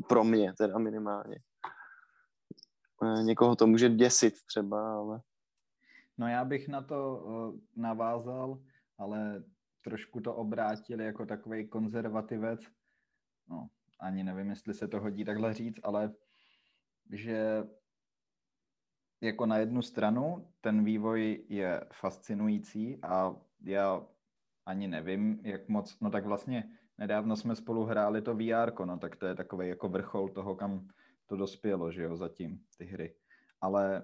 [0.09, 1.37] pro mě teda minimálně.
[3.05, 5.21] Eh, Někoho to může děsit třeba, ale
[6.19, 8.59] No já bych na to uh, navázal,
[8.99, 9.43] ale
[9.89, 12.61] trošku to obrátil jako takový konzervativec.
[13.49, 13.69] No,
[14.01, 16.15] ani nevím, jestli se to hodí takhle říct, ale
[17.13, 17.65] že
[19.21, 24.07] jako na jednu stranu ten vývoj je fascinující a já
[24.67, 29.17] ani nevím, jak moc, no tak vlastně nedávno jsme spolu hráli to VR, no tak
[29.17, 30.89] to je takový jako vrchol toho, kam
[31.27, 33.15] to dospělo, že jo, zatím, ty hry.
[33.61, 34.03] Ale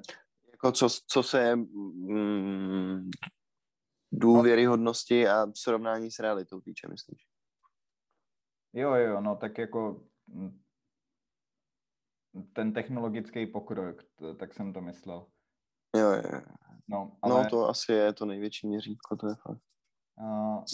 [0.53, 2.84] jako co, co se mm,
[4.25, 7.27] důvěryhodnosti a srovnání s realitou týče, myslíš?
[8.73, 10.61] Jo, jo, no tak jako mm,
[12.53, 14.03] ten technologický pokrok,
[14.39, 15.27] tak jsem to myslel.
[15.97, 16.41] Jo, jo, jo.
[16.89, 19.63] No, ale, No to asi je to největší měřítko, to je fakt.
[20.21, 20.65] uh,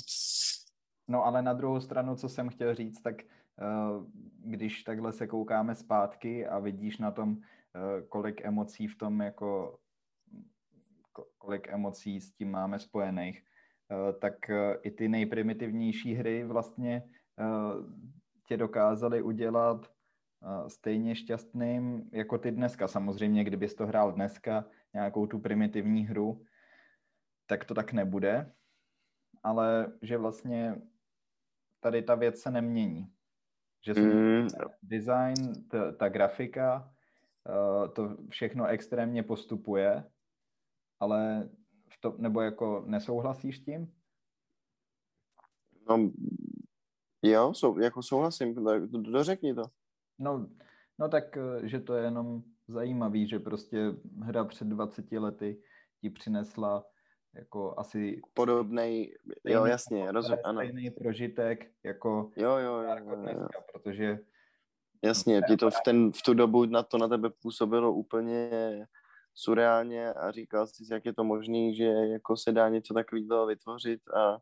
[1.08, 4.06] no ale na druhou stranu, co jsem chtěl říct, tak uh,
[4.38, 7.42] když takhle se koukáme zpátky a vidíš na tom, uh,
[8.08, 9.78] kolik emocí v tom jako ko-
[11.38, 17.02] kolik emocí s tím máme spojených, uh, tak uh, i ty nejprimitivnější hry vlastně
[17.36, 17.84] uh,
[18.46, 19.92] tě dokázaly udělat
[20.68, 22.88] stejně šťastným jako ty dneska.
[22.88, 26.44] Samozřejmě, kdybys to hrál dneska, nějakou tu primitivní hru,
[27.46, 28.52] tak to tak nebude,
[29.42, 30.82] ale že vlastně
[31.80, 33.12] tady ta věc se nemění.
[33.86, 34.48] Že se Mm,
[34.82, 36.92] design, ta, ta grafika,
[37.94, 40.04] to všechno extrémně postupuje,
[41.00, 41.48] ale
[41.88, 43.92] v to, nebo jako nesouhlasíš s tím?
[45.88, 46.12] no,
[47.22, 48.54] jo, sou, jako souhlasím,
[48.86, 49.62] dořekni to.
[50.18, 50.48] No,
[50.98, 55.62] no tak, eh, že to je jenom zajímavý, že prostě hra před 20 lety
[56.00, 56.84] ti přinesla
[57.34, 60.60] jako asi Podobnej, jo, jasně, rozum, ano.
[60.60, 63.22] stejný prožitek jako, Jo, jo, jo, jako jo, jo.
[63.22, 64.18] dneska, protože
[65.02, 68.50] Jasně, ti to v, ten, v tu dobu na to na tebe působilo úplně
[69.34, 73.46] surreálně a říkal jsi, si, jak je to možné, že jako se dá něco takového
[73.46, 74.38] vytvořit a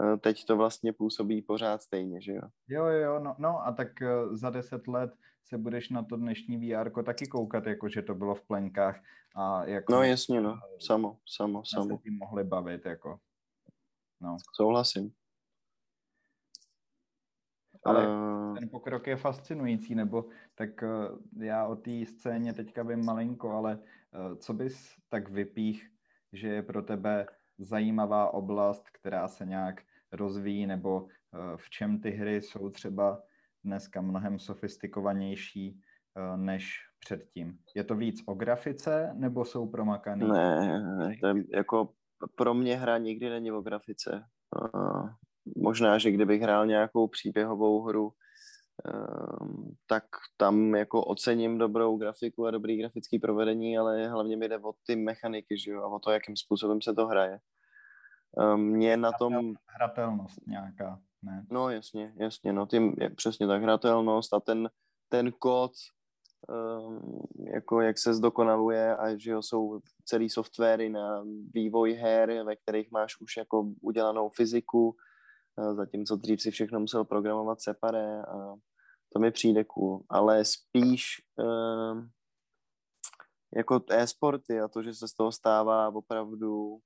[0.00, 2.42] e, teď to vlastně působí pořád stejně, že jo?
[2.68, 5.10] Jo, jo, no, no a tak eh, za deset let
[5.44, 9.00] se budeš na to dnešní VR taky koukat, jako že to bylo v plenkách
[9.36, 13.18] a jako No jasně, no, samo, samo, jsme se samo, tím mohli bavit, jako.
[14.20, 15.12] No, souhlasím.
[17.84, 18.06] Ale
[18.50, 20.88] Eh, ten pokrok je fascinující, nebo tak eh,
[21.44, 23.78] já o té scéně teďka vím malinko, ale
[24.12, 25.90] eh, co bys tak vypích,
[26.32, 27.26] že je pro tebe
[27.58, 33.22] zajímavá oblast, která se nějak rozvíjí, nebo eh, v čem ty hry jsou třeba
[33.64, 35.80] dneska mnohem sofistikovanější
[36.16, 37.58] eh, než předtím.
[37.76, 40.28] Je to víc o grafice, nebo jsou promakaný?
[40.28, 41.88] Ne, ne, to je, jako
[42.34, 44.24] pro mě hra nikdy není o grafice.
[45.60, 48.12] Možná, že kdybych hrál nějakou příběhovou hru,
[49.40, 50.04] um, tak
[50.36, 54.96] tam jako ocením dobrou grafiku a dobrý grafický provedení, ale hlavně mi jde o ty
[54.96, 57.38] mechaniky, že jo, a o to, jakým způsobem se to hraje.
[58.56, 59.54] Mě na tom...
[59.66, 61.46] Hratelnost nějaká, ne?
[61.50, 64.70] No jasně, jasně, no tím je přesně tak hratelnost a ten,
[65.08, 65.72] ten kód,
[66.48, 67.22] um,
[67.54, 72.90] jako jak se zdokonaluje a že jo, jsou celý softwary na vývoj her, ve kterých
[72.90, 74.96] máš už jako udělanou fyziku,
[75.74, 78.54] zatímco dřív si všechno musel programovat separé a
[79.12, 81.04] to mi přijde cool, ale spíš
[81.36, 82.10] um,
[83.56, 86.78] jako e-sporty a to, že se z toho stává opravdu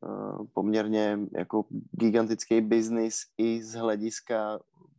[0.00, 4.58] uh, poměrně jako gigantický biznis i z hlediska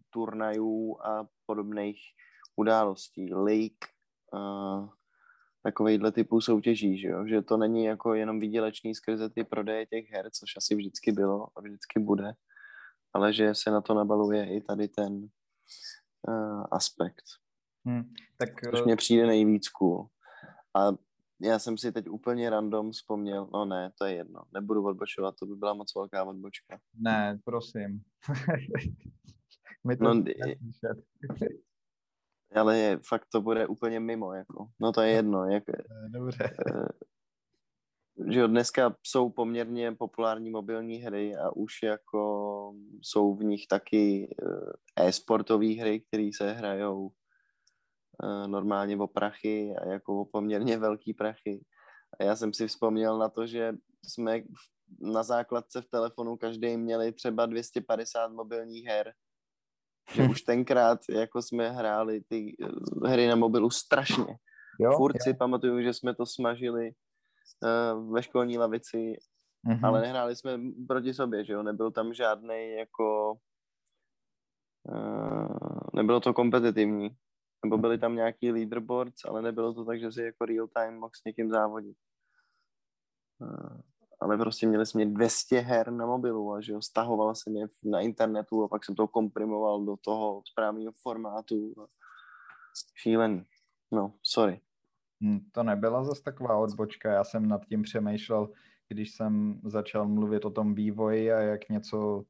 [0.09, 1.99] turnajů a podobných
[2.55, 3.85] událostí, league,
[4.33, 4.89] uh,
[5.63, 7.27] takovýhle typu soutěží, že, jo?
[7.27, 11.47] že to není jako jenom výdělečný skrze ty prodeje těch her, což asi vždycky bylo
[11.55, 12.33] a vždycky bude,
[13.13, 15.13] ale že se na to nabaluje i tady ten
[16.27, 17.23] uh, aspekt.
[17.85, 20.07] Hmm, tak, což mě přijde nejvíc cool.
[20.75, 20.91] A
[21.41, 25.45] já jsem si teď úplně random vzpomněl, no ne, to je jedno, nebudu odbočovat, to
[25.45, 26.79] by byla moc velká odbočka.
[26.93, 28.01] Ne, prosím.
[29.87, 30.23] My to no,
[32.55, 34.67] ale je, fakt to bude úplně mimo, jako.
[34.79, 35.63] No to je jedno, jak,
[36.07, 36.55] Dobře.
[36.67, 36.87] Eh,
[38.31, 44.35] že jo, dneska jsou poměrně populární mobilní hry a už jako jsou v nich taky
[44.97, 47.11] eh, e-sportové hry, které se hrajou
[48.23, 51.65] Eh, normálně o prachy a jako o poměrně velký prachy.
[52.19, 53.73] A já jsem si vzpomněl na to, že
[54.07, 54.41] jsme
[54.99, 59.13] na základce v telefonu každý měli třeba 250 mobilních her.
[60.13, 64.37] Že už tenkrát jako jsme hráli ty eh, hry na mobilu strašně.
[64.79, 65.19] Jo, Furt jo.
[65.23, 69.17] si pamatuju, že jsme to smažili uh, ve školní lavici,
[69.67, 69.79] mm-hmm.
[69.83, 73.33] ale nehráli jsme proti sobě, že jo, nebyl tam žádný jako
[74.89, 77.09] uh, nebylo to kompetitivní
[77.65, 81.11] nebo byly tam nějaký leaderboards, ale nebylo to tak, že si jako real time mohl
[81.15, 81.97] s někým závodit.
[83.41, 83.81] Eh,
[84.19, 87.99] ale prostě měli jsme 200 her na mobilu a že jo, stahoval jsem je na
[87.99, 91.73] internetu a pak jsem to komprimoval do toho správného formátu.
[92.95, 93.43] Šílený.
[93.91, 94.61] No, sorry.
[95.23, 98.49] Hm, to nebyla zase taková odbočka, já jsem nad tím přemýšlel,
[98.87, 102.25] když jsem začal mluvit o tom vývoji a jak něco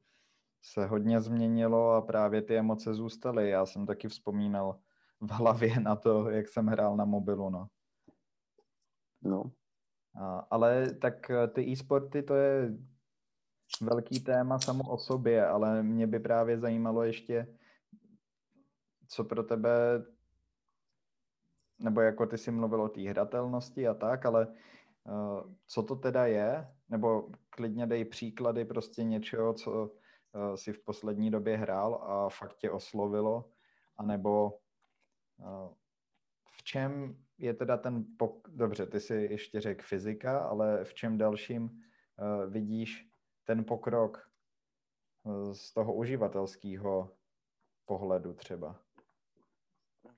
[0.62, 3.50] se hodně změnilo a právě ty emoce zůstaly.
[3.50, 4.78] Já jsem taky vzpomínal
[5.20, 7.68] v hlavě na to, jak jsem hrál na mobilu, no.
[9.22, 9.52] No.
[10.50, 12.78] Ale tak eh, ty e-sporty, to je
[13.80, 17.58] velký téma samo o sobě, ale mě by právě zajímalo ještě,
[19.08, 20.04] co pro tebe,
[21.78, 26.26] nebo jako ty si mluvil o té hratelnosti a tak, ale uh, co to teda
[26.26, 26.74] je?
[26.88, 32.56] Nebo klidně dej příklady prostě něčeho, co uh, si v poslední době hrál a fakt
[32.56, 33.50] tě oslovilo,
[33.96, 34.58] anebo
[36.50, 41.18] v čem je teda ten, pok- dobře, ty si ještě řekl fyzika, ale v čem
[41.18, 43.08] dalším uh, vidíš
[43.44, 44.30] ten pokrok
[45.22, 47.12] uh, z toho uživatelského
[47.84, 48.80] pohledu třeba?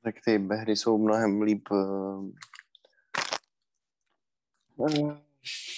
[0.02, 2.30] Tak ty hry jsou mnohem líp uh,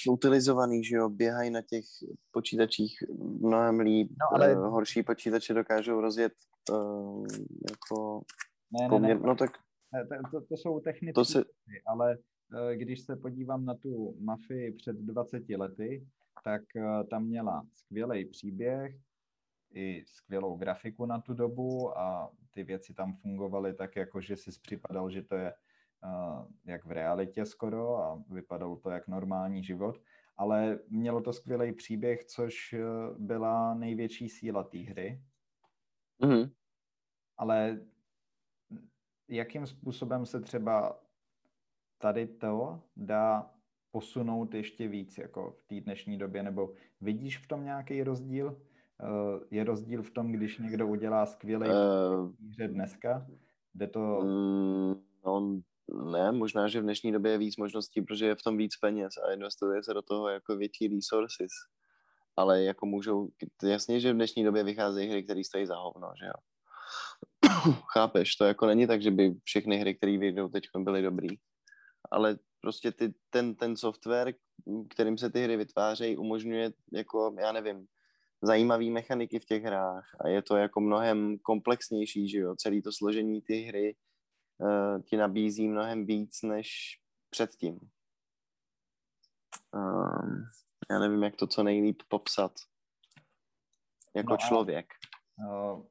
[0.08, 1.84] utilizovaný, že jo, běhají na těch
[2.30, 3.02] počítačích
[3.40, 4.56] mnohem líp, no, ale...
[4.56, 6.32] uh, horší počítače dokážou rozjet
[6.70, 7.26] uh,
[7.70, 8.22] jako
[8.80, 9.14] ne, ne, ne.
[9.14, 9.50] No tak...
[10.30, 11.44] To, to jsou technické to se...
[11.86, 12.18] ale
[12.72, 16.06] eh, když se podívám na tu mafii před 20 lety,
[16.44, 18.96] tak eh, tam měla skvělý příběh,
[19.74, 24.50] i skvělou grafiku na tu dobu a ty věci tam fungovaly tak, jako že si
[24.62, 25.52] připadal, že to je
[26.04, 30.02] uh, jak v realitě skoro a vypadalo to jak normální život,
[30.36, 32.74] ale mělo to skvělý příběh, což
[33.18, 35.22] byla největší síla té hry.
[36.22, 36.50] Mm-hmm.
[37.38, 37.80] Ale
[39.28, 41.00] jakým způsobem se třeba
[41.98, 43.50] tady to dá
[43.90, 48.62] posunout ještě víc jako v té dnešní době, nebo vidíš v tom nějaký rozdíl?
[49.02, 53.26] Eh, je rozdíl v tom, když někdo udělá skvělý uh, hře dneska?
[53.74, 54.20] Jde to...
[54.22, 54.94] Mm,
[55.24, 55.62] no,
[56.12, 59.14] ne, možná, že v dnešní době je víc možností, protože je v tom víc peněz
[59.16, 61.50] a investuje se do toho jako větší resources.
[62.36, 63.28] Ale jako můžou,
[63.62, 66.51] jasně, že v dnešní době vycházejí hry, které stojí za hovno, že jo.
[67.92, 71.28] Chápeš, to jako není tak, že by všechny hry, které vyjdou teď, byly dobrý.
[72.10, 74.34] Ale prostě ty, ten, ten software,
[74.90, 77.86] kterým se ty hry vytvářejí, umožňuje jako, já nevím,
[78.42, 82.92] zajímavé mechaniky v těch hrách a je to jako mnohem komplexnější, že jo, celý to
[82.92, 83.96] složení ty hry
[84.58, 86.98] uh, ti nabízí mnohem víc než
[87.30, 87.78] předtím.
[89.74, 90.44] Um,
[90.90, 92.52] já nevím, jak to co nejlíp popsat
[94.16, 94.86] jako no člověk.
[95.36, 95.82] Uh,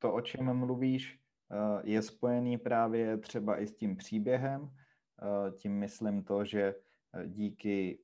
[0.00, 1.20] to, o čem mluvíš,
[1.50, 4.70] eh, je spojený právě třeba i s tím příběhem.
[4.70, 6.74] Eh, tím myslím to, že
[7.14, 7.98] eh, díky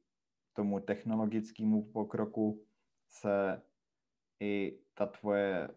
[0.53, 2.65] tomu technologickému pokroku
[3.09, 3.63] se
[4.41, 5.69] i ta tvoje,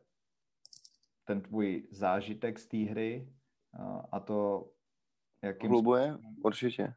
[1.25, 3.33] ten tvůj zážitek z té hry
[4.11, 4.71] a to,
[5.41, 5.69] jakým...
[5.69, 6.17] Hlubuje?
[6.43, 6.93] Určitě.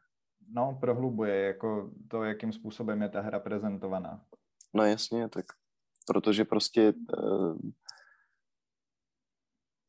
[0.47, 4.25] No, prohlubuje, jako to, jakým způsobem je ta hra prezentovaná.
[4.73, 5.45] No jasně, tak
[6.07, 6.93] protože prostě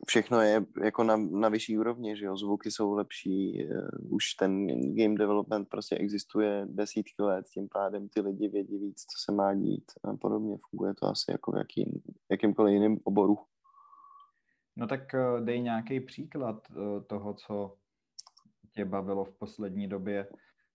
[0.07, 4.67] všechno je jako na, na vyšší úrovni, že jo, zvuky jsou lepší, uh, už ten
[4.95, 9.55] game development prostě existuje desítky let, tím pádem ty lidi vědí víc, co se má
[9.55, 13.39] dít a podobně, funguje to asi jako v jakým, jakýmkoliv jiným oboru.
[14.77, 17.77] No tak uh, dej nějaký příklad uh, toho, co
[18.73, 20.29] tě bavilo v poslední době,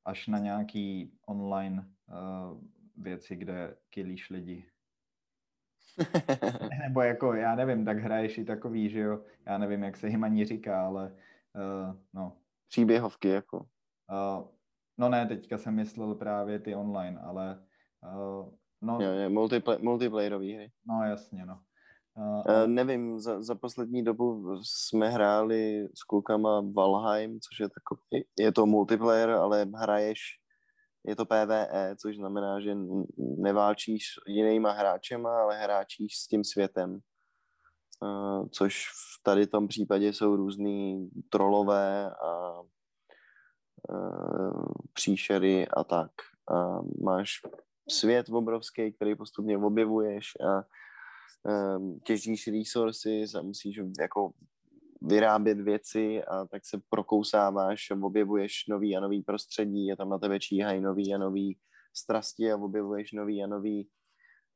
[0.06, 2.58] až na nějaký online uh,
[2.98, 4.66] věci, kde kilíš lidi.
[6.84, 10.24] Nebo jako, já nevím, tak hraješ i takový, že jo, já nevím, jak se jim
[10.24, 11.16] ani říká, ale
[11.56, 12.38] uh, no.
[12.68, 13.58] Příběhovky jako.
[13.58, 14.48] Uh,
[14.98, 17.64] no ne, teďka jsem myslel právě ty online, ale
[18.16, 18.98] uh, no.
[19.02, 20.72] Jo, jo, multiplay, multiplayerový hry.
[20.86, 21.60] No jasně, no.
[22.16, 28.26] Uh, uh, nevím, za, za poslední dobu jsme hráli s klukama Valheim, což je takový,
[28.40, 30.39] je to multiplayer, ale hraješ,
[31.08, 32.78] je to PvE, což znamená, že
[33.18, 37.00] neválčíš jinýma hráčema, ale hráčíš s tím světem.
[38.02, 42.60] Uh, což v tady tom případě jsou různý trolové a
[43.90, 46.12] uh, příšery a tak.
[46.52, 47.32] A máš
[47.90, 50.64] svět obrovský, který postupně objevuješ a
[51.78, 54.32] um, těžíš resources a musíš jako
[55.02, 60.40] vyrábět věci a tak se prokousáváš, objevuješ nový a nový prostředí, je tam na tebe
[60.40, 61.58] číhají nový a nový
[61.94, 63.90] strasti a objevuješ nový a nový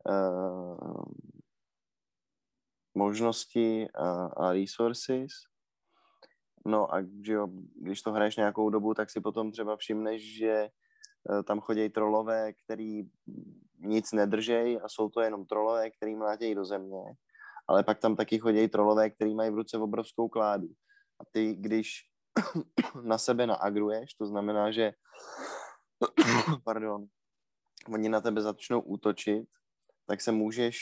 [0.10, 1.04] uh,
[2.96, 5.32] možnosti a, a resources.
[6.66, 10.70] No a že jo, když to hraješ nějakou dobu, tak si potom třeba všimneš, že
[11.30, 13.04] uh, tam chodí trolové, který
[13.80, 17.04] nic nedržej a jsou to jenom trolové, který mlátějí do země.
[17.68, 20.68] Ale pak tam taky chodí trolové, který mají v ruce obrovskou kládu.
[21.20, 21.90] A ty, když
[23.04, 24.92] na sebe naagruješ, to znamená, že
[26.64, 27.06] pardon,
[27.94, 29.48] oni na tebe začnou útočit,
[30.08, 30.78] tak se můžeš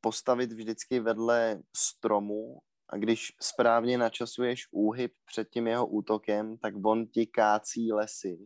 [0.00, 7.06] postavit vždycky vedle stromu a když správně načasuješ úhyb před tím jeho útokem, tak on
[7.06, 8.38] ti kácí lesy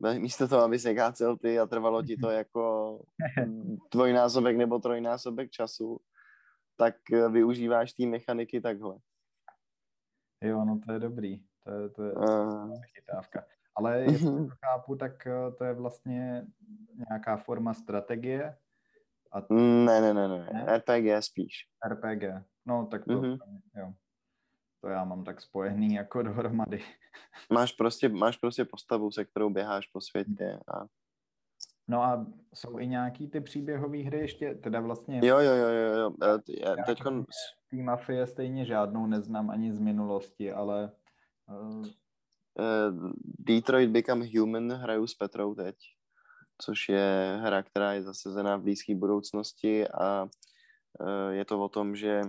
[0.00, 2.98] místo toho, aby se kácel ty a trvalo ti to jako
[3.92, 5.98] dvojnásobek nebo trojnásobek času,
[6.76, 8.96] tak eh, využíváš té mechaniky takhle.
[10.42, 11.40] Jo, no to je dobrý.
[11.64, 12.72] To je, to je uh...
[12.94, 13.44] chytávka.
[13.76, 16.46] Ale jestli to chápu, tak eh, to je vlastně
[17.08, 18.56] nějaká forma strategie.
[19.32, 19.54] A.
[19.54, 20.78] Ne, ne, ne, ne, ne.
[20.78, 21.68] RPG spíš.
[21.88, 22.22] RPG.
[22.66, 23.38] No, tak to, mm-hmm.
[23.78, 23.92] jo
[24.80, 26.84] to já mám tak spojený jako dohromady.
[27.52, 30.60] Máš prostě, máš prostě postavu, se kterou běháš po světě.
[30.74, 30.86] A...
[31.88, 35.20] No a jsou i nějaký ty příběhové hry ještě, teda vlastně...
[35.24, 36.38] Jo, jo, jo, jo, jo.
[36.48, 37.24] Já teďkon...
[37.70, 40.92] Tý mafie stejně žádnou neznám ani z minulosti, ale...
[41.48, 41.86] Uh...
[43.38, 45.76] Detroit Become Human hraju s Petrou teď,
[46.58, 50.28] což je hra, která je zasezená v blízké budoucnosti a
[51.30, 52.22] je to o tom, že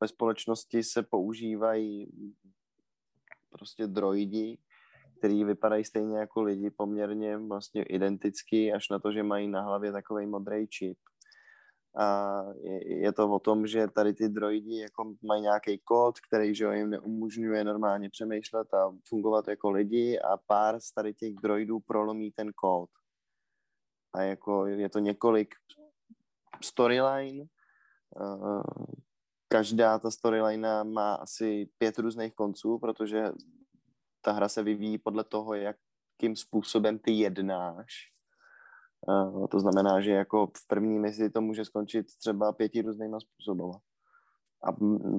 [0.00, 2.08] ve společnosti se používají
[3.50, 4.58] prostě droidi,
[5.18, 9.92] který vypadají stejně jako lidi, poměrně vlastně identicky, až na to, že mají na hlavě
[9.92, 10.98] takový modrý čip.
[11.98, 16.54] A je, je to o tom, že tady ty droidi jako mají nějaký kód, který
[16.54, 21.80] že jim neumožňuje normálně přemýšlet a fungovat jako lidi a pár z tady těch droidů
[21.80, 22.90] prolomí ten kód.
[24.12, 25.54] A jako je to několik
[26.64, 27.46] storyline,
[29.48, 33.32] každá ta storyline má asi pět různých konců, protože
[34.20, 38.10] ta hra se vyvíjí podle toho, jakým způsobem ty jednáš.
[39.50, 43.62] To znamená, že jako v první misi to může skončit třeba pěti různýma způsoby.
[44.62, 44.76] A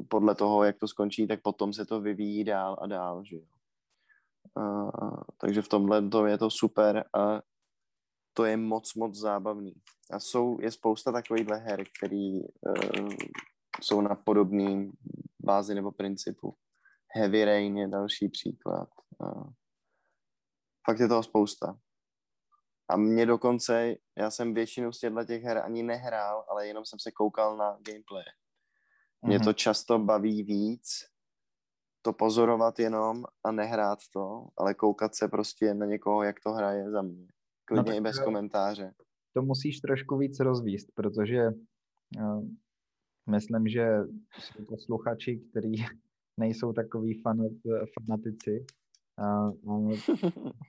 [0.08, 3.44] podle toho, jak to skončí, tak potom se to vyvíjí dál a dál, že jo.
[5.38, 7.42] Takže v tomhle to je to super a
[8.34, 9.74] to je moc, moc zábavný.
[10.12, 13.10] A jsou, je spousta takovýchhle her, který uh,
[13.82, 14.92] jsou na podobné
[15.40, 16.56] bázi nebo principu.
[17.16, 18.90] Heavy Rain je další příklad.
[20.86, 21.80] Fakt je toho spousta.
[22.90, 27.00] A mě dokonce, já jsem většinu z těchto těch her ani nehrál, ale jenom jsem
[27.00, 28.24] se koukal na gameplay.
[29.22, 30.90] Mě to často baví víc,
[32.02, 36.92] to pozorovat jenom a nehrát to, ale koukat se prostě na někoho, jak to hraje
[36.92, 37.28] za mě.
[37.66, 38.94] Klidně no, i bez komentáře.
[39.34, 41.48] To musíš trošku víc rozvíst, protože
[42.18, 42.44] uh,
[43.30, 43.88] Myslím, že
[44.40, 45.86] jsou posluchači, kteří
[46.40, 47.52] nejsou takový fanat,
[48.00, 48.66] fanatici,
[49.18, 49.46] A,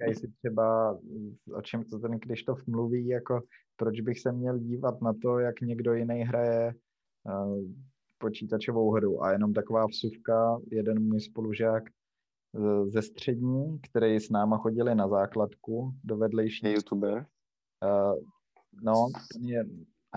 [0.09, 0.99] a si třeba,
[1.55, 3.41] o čem to ten Krištof mluví, jako
[3.77, 6.75] proč bych se měl dívat na to, jak někdo jiný hraje
[7.25, 7.63] uh,
[8.19, 9.23] počítačovou hru.
[9.23, 11.85] A jenom taková vsuvka, jeden můj spolužák
[12.89, 16.67] ze střední, který s náma chodili na základku do vedlejší.
[16.67, 17.27] Je youtuber?
[17.85, 18.25] Uh,
[18.83, 19.09] no,
[19.41, 19.65] je,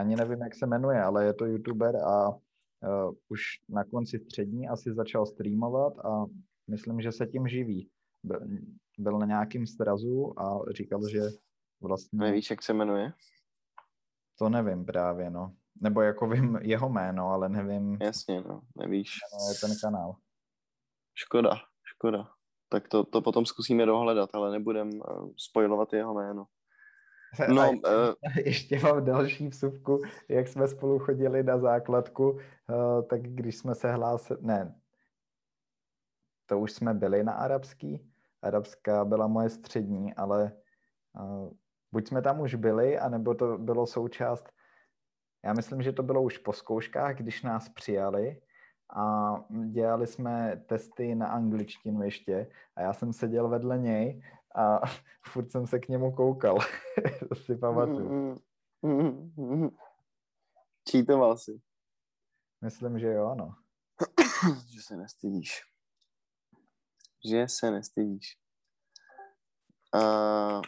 [0.02, 4.68] ani nevím, jak se jmenuje, ale je to youtuber a uh, už na konci střední
[4.68, 6.26] asi začal streamovat a
[6.68, 7.90] myslím, že se tím živí.
[8.24, 8.40] Byl,
[8.98, 11.22] byl na nějakým strazu a říkal, že
[11.82, 12.20] vlastně...
[12.20, 13.14] Nevíš, jak se jmenuje?
[14.40, 15.56] To nevím právě, no.
[15.82, 17.98] Nebo jako vím jeho jméno, ale nevím...
[18.02, 19.12] Jasně, no, nevíš.
[19.50, 20.16] Je ten kanál.
[21.16, 21.52] Škoda,
[21.84, 22.30] škoda.
[22.70, 26.46] Tak to, to potom zkusíme dohledat, ale nebudem uh, spojovat jeho jméno.
[27.54, 28.14] No, ještě, uh,
[28.46, 32.40] ještě mám další vsuvku, jak jsme spolu chodili na základku, uh,
[33.10, 34.76] tak když jsme se hlásili, ne,
[36.46, 38.12] to už jsme byli na arabský,
[38.42, 40.52] arabská byla moje střední, ale
[41.20, 41.52] uh,
[41.92, 44.50] buď jsme tam už byli, anebo to bylo součást,
[45.46, 48.42] já myslím, že to bylo už po zkouškách, když nás přijali
[48.96, 54.22] a dělali jsme testy na angličtinu ještě a já jsem seděl vedle něj
[54.56, 54.80] a
[55.32, 56.58] furt jsem se k němu koukal.
[57.30, 58.42] to si pamatuju.
[60.90, 61.62] Čítoval si.
[62.62, 63.56] Myslím, že jo, ano.
[64.74, 65.62] že se nestydíš.
[67.32, 68.38] Že se nestydíš.
[69.96, 70.62] Uh,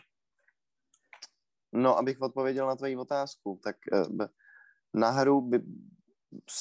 [1.72, 4.28] no, abych odpověděl na tvoji otázku, tak uh,
[4.94, 5.62] na hru by,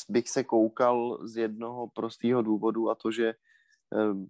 [0.09, 3.35] bych se koukal z jednoho prostého důvodu a to, že
[3.91, 4.27] uh,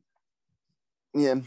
[1.23, 1.43] je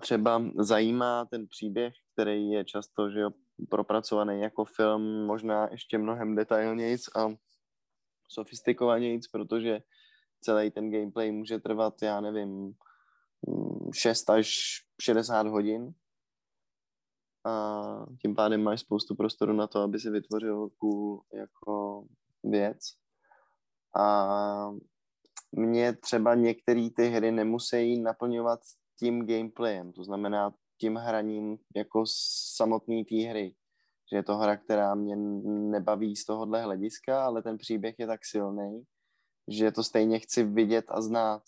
[0.00, 3.30] třeba zajímá ten příběh, který je často že jo,
[3.70, 7.28] propracovaný jako film, možná ještě mnohem detailnějc a
[8.28, 9.82] sofistikovanějc, protože
[10.40, 12.74] celý ten gameplay může trvat, já nevím,
[13.94, 14.50] 6 až
[15.02, 15.94] 60 hodin.
[17.44, 22.04] A tím pádem máš spoustu prostoru na to, aby si vytvořil cool jako
[22.44, 22.78] věc.
[23.96, 24.70] A
[25.52, 28.60] mě třeba některé ty hry nemusí naplňovat
[28.98, 32.04] tím gameplayem, to znamená tím hraním jako
[32.56, 33.54] samotný té hry.
[34.10, 35.16] Že je to hra, která mě
[35.46, 38.84] nebaví z tohohle hlediska, ale ten příběh je tak silný,
[39.48, 41.42] že to stejně chci vidět a znát.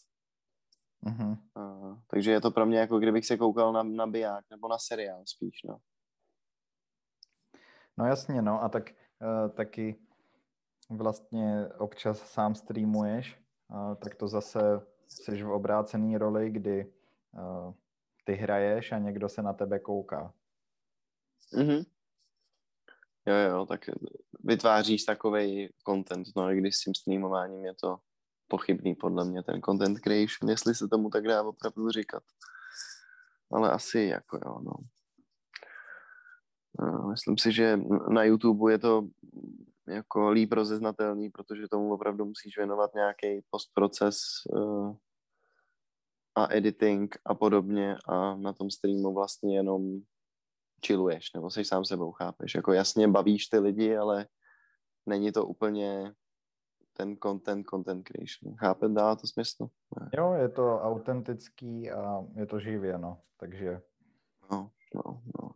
[1.07, 1.39] Uh-huh.
[1.55, 4.79] Uh, takže je to pro mě jako kdybych se koukal na, na biják nebo na
[4.79, 5.79] seriál spíš, no.
[7.97, 9.97] No jasně, no a tak uh, taky
[10.91, 14.61] vlastně občas sám streamuješ, uh, tak to zase
[15.09, 16.93] jsi v obrácený roli, kdy
[18.25, 20.35] ty hraješ a někdo se na tebe kouká.
[21.53, 21.83] Mhm.
[23.27, 23.81] Jo, jo, tak
[24.45, 27.99] vytváříš takový content, no i když s tím streamováním je to
[28.49, 32.23] pochybný podle mě, ten content creation, jestli se tomu tak dá opravdu říkat.
[33.53, 34.73] Ale asi jako jo, no.
[37.11, 37.77] Myslím si, že
[38.09, 39.09] na YouTube je to
[39.89, 44.19] jako líp rozeznatelný, protože tomu opravdu musíš věnovat nějaký postproces
[44.51, 44.97] uh,
[46.39, 50.01] a editing a podobně a na tom streamu vlastně jenom
[50.87, 52.55] chilluješ, nebo jsi sám sebou, chápeš?
[52.55, 54.27] Jako jasně bavíš ty lidi, ale
[55.07, 56.13] není to úplně
[56.93, 58.57] ten content, content creation.
[58.57, 59.69] Chápe, dá to smysl?
[60.01, 60.11] Ne.
[60.17, 63.81] Jo, je to autentický a je to živě, no, takže...
[64.51, 65.51] No, no, no.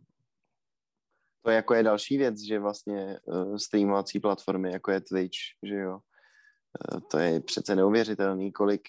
[1.41, 5.75] To je jako je další věc, že vlastně uh, streamovací platformy, jako je Twitch, že
[5.75, 5.93] jo,
[6.93, 8.81] uh, to je přece neuvěřitelný, kolik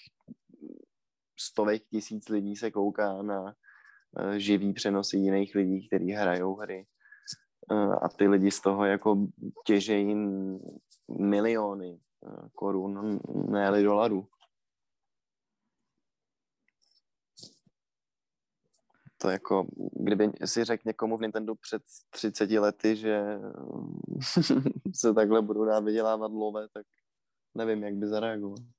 [1.37, 6.87] stovek tisíc lidí se kouká na uh, živý přenosy jiných lidí, kteří hrajou hry.
[7.71, 9.27] Uh, a ty lidi z toho jako
[9.65, 10.15] těžejí
[11.19, 13.19] miliony uh, korun,
[13.49, 14.27] ne dolarů.
[19.17, 23.23] To jako, kdyby si řekl někomu v Nintendo před 30 lety, že
[24.93, 26.85] se takhle budou dát vydělávat lové, tak
[27.55, 28.74] nevím, jak by zareagoval.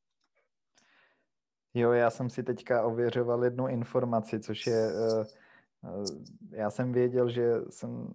[1.77, 5.24] Jo, já jsem si teďka ověřoval jednu informaci, což je, uh,
[6.01, 6.07] uh,
[6.51, 8.12] já jsem věděl, že jsem,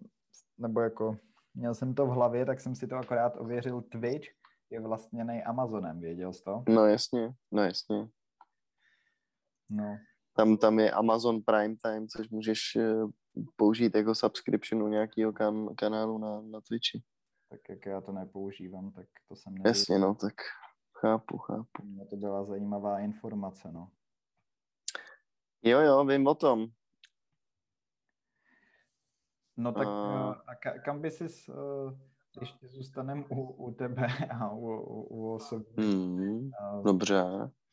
[0.58, 1.18] nebo jako,
[1.54, 3.82] měl jsem to v hlavě, tak jsem si to akorát ověřil.
[3.82, 4.28] Twitch
[4.70, 6.64] je vlastněný Amazonem, věděl jsi to?
[6.70, 8.08] No jasně, no jasně.
[9.70, 9.98] No.
[10.36, 13.12] Tam, tam je Amazon Prime Time, což můžeš uh,
[13.56, 17.04] použít jako subscription u nějakého kan- kanálu na, na Twitchi.
[17.50, 19.70] Tak jak já to nepoužívám, tak to jsem nevěděl.
[19.70, 20.34] Jasně, no, tak
[21.02, 21.84] Chápu, chápu.
[21.84, 23.92] Mně to byla zajímavá informace, no.
[25.64, 26.68] Jo, jo, vím o tom.
[29.58, 29.94] No tak uh...
[30.48, 31.94] a kam by jsi, uh,
[32.42, 34.08] ještě zůstanem u, u tebe
[34.42, 37.24] a u, u, u osob, mm, uh, dobře.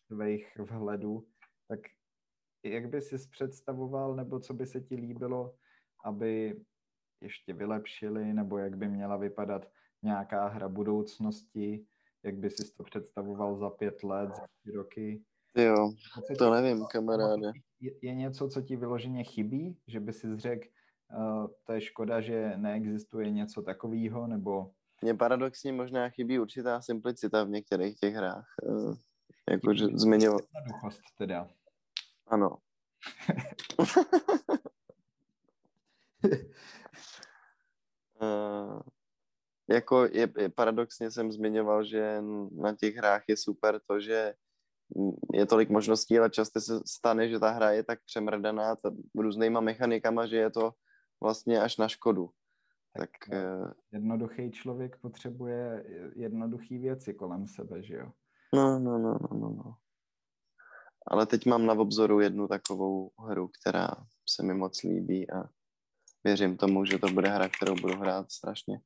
[0.06, 1.26] tvých vhledů,
[1.68, 1.80] tak
[2.64, 5.54] jak by si představoval, nebo co by se ti líbilo,
[6.04, 6.64] aby
[7.20, 9.70] ještě vylepšili, nebo jak by měla vypadat
[10.02, 11.86] nějaká hra budoucnosti,
[12.22, 15.22] jak by si to představoval za pět let, za tři roky?
[15.56, 15.92] Jo,
[16.38, 17.52] to nevím, kamaráde.
[17.80, 20.68] Je, je něco, co ti vyloženě chybí, že by si řekl,
[21.18, 24.70] uh, to je škoda, že neexistuje něco takového, nebo...
[25.02, 28.54] Mně paradoxně možná chybí určitá simplicita v některých těch hrách.
[28.62, 28.96] Uh,
[29.50, 30.40] jakože zmiňoval...
[30.54, 31.48] Jednoduchost teda.
[32.26, 32.56] Ano.
[38.20, 38.80] uh,
[39.70, 44.34] jako je, je, paradoxně jsem zmiňoval, že na těch hrách je super to, že
[45.34, 49.60] je tolik možností, ale často se stane, že ta hra je tak přemrdaná t- různýma
[49.60, 50.72] mechanikama, že je to
[51.22, 52.30] vlastně až na škodu.
[52.96, 55.84] Tak, tak uh, jednoduchý člověk potřebuje
[56.16, 58.12] jednoduchý věci kolem sebe, že jo?
[58.54, 59.74] No, no, no, no, no, no.
[61.06, 63.88] Ale teď mám na obzoru jednu takovou hru, která
[64.28, 65.44] se mi moc líbí a
[66.24, 68.80] věřím tomu, že to bude hra, kterou budu hrát strašně.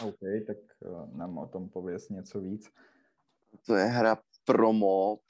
[0.00, 2.70] OK, tak uh, nám o tom pověs něco víc.
[3.66, 5.20] To je hra Promot,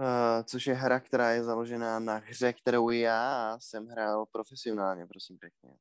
[0.00, 5.38] uh, což je hra, která je založená na hře, kterou já jsem hrál profesionálně, prosím
[5.38, 5.76] pěkně.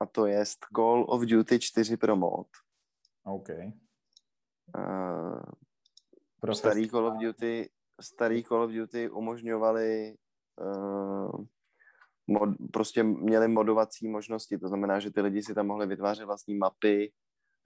[0.00, 0.44] A to je
[0.76, 2.46] Call of Duty 4 Promot.
[3.24, 3.48] OK.
[4.76, 5.40] Uh,
[6.52, 7.70] starý Call of Duty,
[8.00, 10.16] starý Call of Duty umožňovali
[10.60, 11.44] uh,
[12.26, 16.56] mod, prostě měli modovací možnosti, to znamená, že ty lidi si tam mohli vytvářet vlastní
[16.56, 17.12] mapy,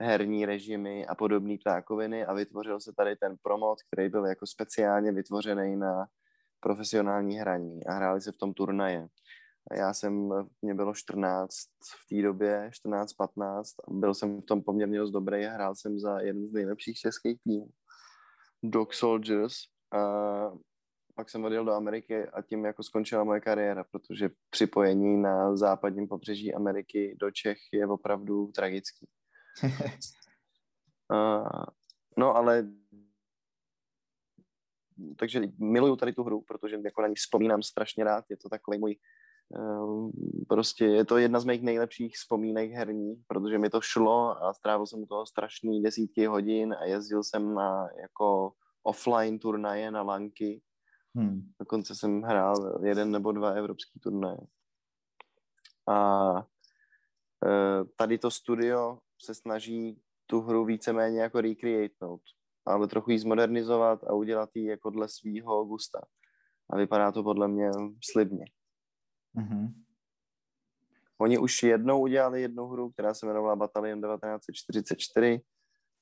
[0.02, 5.12] herní režimy a podobné ptákoviny a vytvořil se tady ten promot, který byl jako speciálně
[5.12, 6.06] vytvořený na
[6.60, 9.08] profesionální hraní a hráli se v tom turnaje.
[9.72, 10.30] Já jsem,
[10.62, 11.52] mě bylo 14
[11.84, 16.48] v té době, 14-15, byl jsem v tom poměrně dost dobrý hrál jsem za jeden
[16.48, 17.68] z nejlepších českých týmů.
[18.62, 19.54] Dog Soldiers.
[19.92, 20.00] A
[21.18, 26.08] pak jsem odjel do Ameriky a tím jako skončila moje kariéra, protože připojení na západním
[26.08, 29.08] pobřeží Ameriky do Čech je opravdu tragický.
[31.12, 31.64] uh,
[32.16, 32.68] no ale
[35.16, 38.78] takže miluju tady tu hru, protože jako na ní vzpomínám strašně rád, je to takový
[38.78, 38.96] můj
[39.58, 40.10] uh,
[40.48, 44.86] prostě je to jedna z mých nejlepších vzpomínek herní, protože mi to šlo a strávil
[44.86, 48.52] jsem u toho strašný desítky hodin a jezdil jsem na jako
[48.82, 50.62] offline turnaje na lanky
[51.18, 51.52] Hmm.
[51.58, 54.38] Dokonce jsem hrál jeden nebo dva evropský turnaje.
[55.88, 56.28] A
[57.46, 62.20] e, tady to studio se snaží tu hru víceméně jako recreatenout,
[62.66, 66.00] ale trochu ji zmodernizovat a udělat ji jako dle svýho gusta.
[66.70, 67.70] A vypadá to podle mě
[68.12, 68.44] slibně.
[69.36, 69.72] Mm-hmm.
[71.20, 75.40] Oni už jednou udělali jednu hru, která se jmenovala Battalion 1944.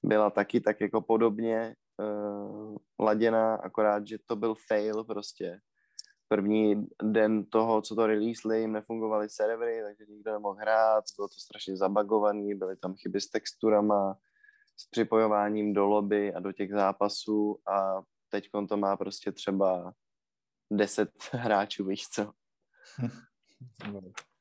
[0.03, 5.61] Byla taky tak jako podobně uh, laděná, akorát, že to byl fail prostě.
[6.29, 11.41] První den toho, co to releaseli, jim nefungovaly servery, takže nikdo nemohl hrát, bylo to
[11.41, 14.19] strašně zabagovaný, byly tam chyby s texturama,
[14.77, 19.93] s připojováním do lobby a do těch zápasů a teď to má prostě třeba
[20.71, 22.33] 10 hráčů, víš co.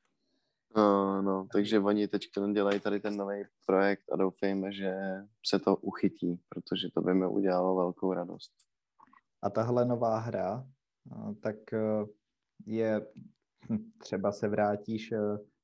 [0.76, 4.94] No, no, takže oni teď dělají tady ten nový projekt a doufejme, že
[5.46, 8.52] se to uchytí, protože to by mi udělalo velkou radost.
[9.42, 10.66] A tahle nová hra,
[11.40, 12.06] tak e,
[12.66, 13.06] je,
[13.70, 15.18] hm, třeba se vrátíš e,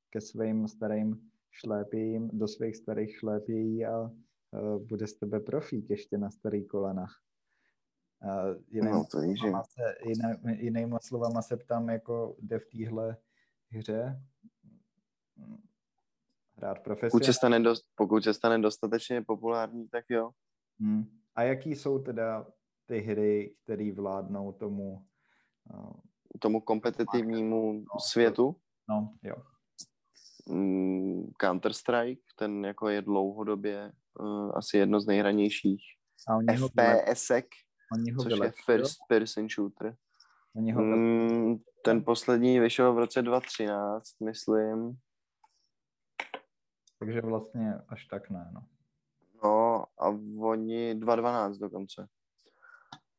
[0.09, 4.09] ke svým starým šlépějím, do svých starých šlépějí a e,
[4.79, 7.19] bude z tebe profík ještě na starý kolenách.
[8.71, 9.47] Jiným, no, to je, že...
[9.63, 13.17] se, jiné, jinýma slovama se ptám, jako jde v téhle
[13.69, 14.21] hře
[16.57, 17.11] hrát profesionálně.
[17.11, 20.31] Pokud se stane, dost, pokud se stane dostatečně populární, tak jo.
[20.79, 21.05] Hmm.
[21.35, 22.47] A jaký jsou teda
[22.85, 25.05] ty hry, které vládnou tomu
[25.73, 25.93] uh,
[26.39, 28.55] tomu kompetitivnímu světu?
[28.89, 29.35] No, jo.
[30.49, 35.81] Mm, Counter-Strike, ten jako je dlouhodobě uh, asi jedno z nejhranějších
[36.57, 37.45] FPSek,
[38.21, 39.95] což je first person shooter.
[40.55, 44.97] Mm, ten poslední vyšel v roce 2013, myslím.
[47.05, 48.63] Takže vlastně až tak ne, no.
[49.43, 50.07] No a
[50.39, 52.07] oni 2.12 dokonce.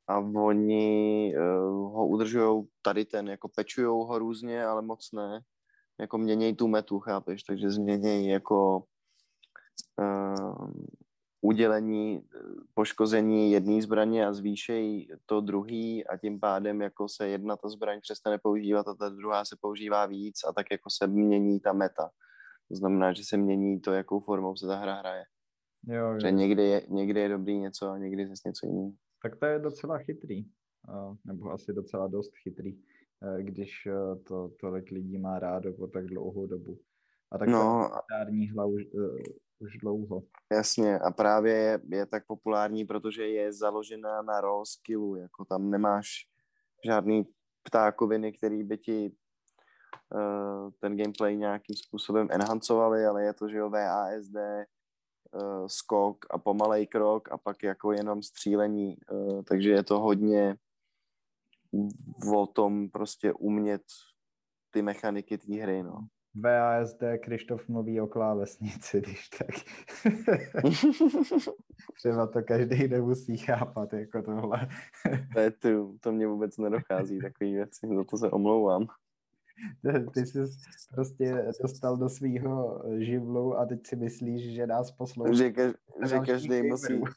[0.07, 1.43] A oni uh,
[1.93, 5.41] ho udržují tady ten, jako pečujou ho různě, ale moc ne.
[6.01, 7.43] Jako měnějí tu metu, chápeš?
[7.43, 8.85] Takže změnějí jako
[9.99, 10.73] uh,
[11.41, 12.23] udělení
[12.75, 18.01] poškození jedné zbraně a zvýšejí to druhý a tím pádem jako se jedna ta zbraň
[18.01, 22.11] přestane používat a ta druhá se používá víc a tak jako se mění ta meta.
[22.69, 25.25] To znamená, že se mění to, jakou formou se ta hra hraje.
[25.89, 26.21] Jo, jo.
[26.21, 28.93] Že někdy je, někdy je dobrý něco a někdy zase něco jiného.
[29.23, 30.45] Tak to je docela chytrý.
[31.25, 32.79] nebo asi docela dost chytrý,
[33.41, 33.89] když
[34.27, 36.79] to tolik lidí má rádo po tak dlouhou dobu.
[37.33, 38.83] A tak no, populární hla už,
[39.59, 40.23] už dlouho.
[40.53, 45.71] Jasně, a právě je, je tak populární, protože je založená na raw skillu, jako tam
[45.71, 46.07] nemáš
[46.85, 47.25] žádný
[47.63, 49.24] ptákoviny, který by ti uh,
[50.81, 56.87] ten gameplay nějakým způsobem enhancovali, ale je to, že jo, VASD, uh, skok a pomalej
[56.87, 60.57] krok a pak jako jenom střílení, uh, takže je to hodně
[62.35, 63.83] o tom prostě umět
[64.71, 66.07] ty mechaniky té hry, no.
[66.43, 69.51] VASD, Krištof mluví o klávesnici, když tak.
[71.99, 74.69] Třeba to každý nemusí chápat, jako tohle.
[75.33, 78.87] to, je tu, to mě vůbec nedochází, takové věci, za to se omlouvám.
[80.15, 80.39] Ty jsi
[80.91, 85.33] prostě dostal do svého živlu a teď si myslíš, že nás poslouchá.
[85.33, 85.73] Že, kaž,
[86.09, 87.03] že každý musí...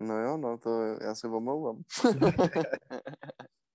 [0.00, 1.82] No jo, no to já se omlouvám.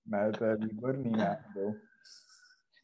[0.06, 1.74] ne, to je výborný náhodou.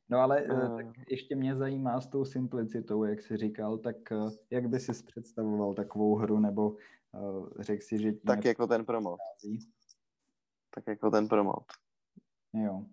[0.09, 0.77] No ale uh.
[0.77, 4.17] tak ještě mě zajímá s tou simplicitou, jak jsi říkal, tak eh,
[4.51, 6.71] jak by si představoval takovou hru, nebo
[7.13, 8.13] uh, řekl si, že...
[8.13, 9.19] Tak jako ten promot.
[10.77, 11.65] Tak jako ten promot.
[12.55, 12.85] Jo.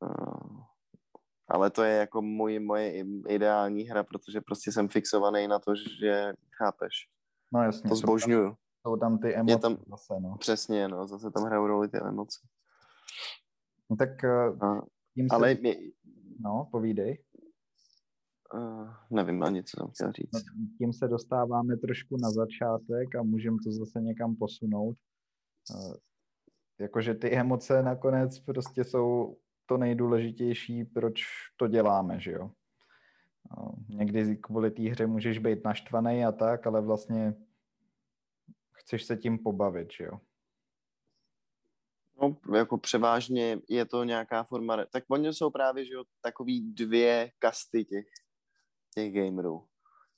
[0.00, 0.62] Uh,
[1.48, 6.32] ale to je jako můj, moje ideální hra, protože prostě jsem fixovaný na to, že
[6.56, 6.92] chápeš.
[7.52, 7.88] No jasně.
[7.90, 8.56] To zbožňuju.
[8.86, 10.36] Jsou tam ty emoce je tam, zase, no.
[10.38, 12.38] Přesně, no, zase tam hrajou roli ty emoce.
[13.90, 14.10] No tak
[14.62, 14.80] uh,
[15.14, 15.34] tím se...
[15.34, 15.76] Ale mě...
[16.40, 17.24] No, povídej.
[18.54, 20.32] Uh, nevím ani, co jsem chtěl říct.
[20.32, 20.40] No,
[20.78, 24.96] tím se dostáváme trošku na začátek a můžeme to zase někam posunout.
[25.70, 25.94] Uh,
[26.78, 31.22] jakože ty emoce nakonec prostě jsou to nejdůležitější, proč
[31.56, 32.50] to děláme, že jo.
[33.58, 37.34] Uh, někdy kvůli té hře můžeš být naštvaný a tak, ale vlastně
[38.72, 40.20] chceš se tím pobavit, že jo?
[42.22, 47.30] No, jako převážně je to nějaká forma, tak oni jsou právě, že jo, takový dvě
[47.38, 48.06] kasty těch,
[48.94, 49.66] těch gamerů.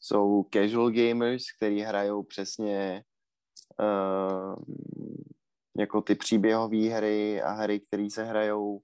[0.00, 3.04] Jsou casual gamers, kteří hrajou přesně
[3.80, 4.54] uh,
[5.80, 8.80] jako ty příběhové hry a hry, které se hrajou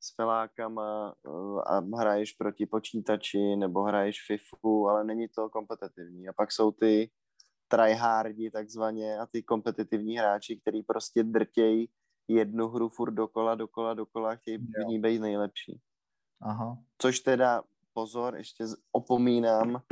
[0.00, 6.28] s felákama uh, a hraješ proti počítači nebo hraješ FIFU, ale není to kompetitivní.
[6.28, 7.10] A pak jsou ty
[7.68, 11.88] tryhardi takzvaně a ty kompetitivní hráči, který prostě drtějí
[12.28, 15.80] jednu hru furt dokola, dokola, dokola, chtějí v ní být nejlepší.
[16.40, 16.78] Aha.
[16.98, 19.82] Což teda, pozor, ještě opomínám,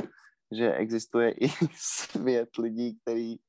[0.51, 3.41] že existuje i svět lidí, kteří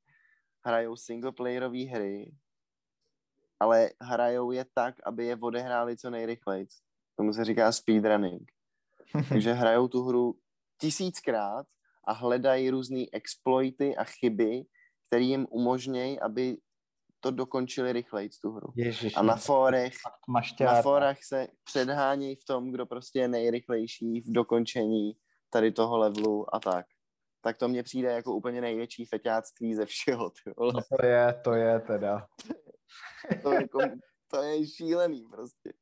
[0.67, 2.33] hrajou singleplayerové hry,
[3.61, 6.67] ale hrajou je tak, aby je odehráli co nejrychleji.
[7.17, 8.43] Tomu se říká speedrunning.
[9.29, 10.35] Takže hrajou tu hru
[10.81, 11.67] tisíckrát
[12.09, 14.63] a hledají různé exploity a chyby,
[15.07, 16.57] které jim umožňují, aby
[17.21, 18.73] to dokončili rychleji tu hru.
[18.77, 19.95] Ježiš, a na fórech,
[20.61, 25.13] na fórech se předhání v tom, kdo prostě je nejrychlejší v dokončení
[25.51, 26.87] tady toho levelu a tak.
[27.43, 30.31] Tak to mně přijde jako úplně největší feťáctví ze všeho.
[30.31, 30.73] Ty vole.
[30.75, 32.27] No to je, to je teda.
[33.43, 33.79] to, je jako,
[34.31, 35.73] to je šílený prostě.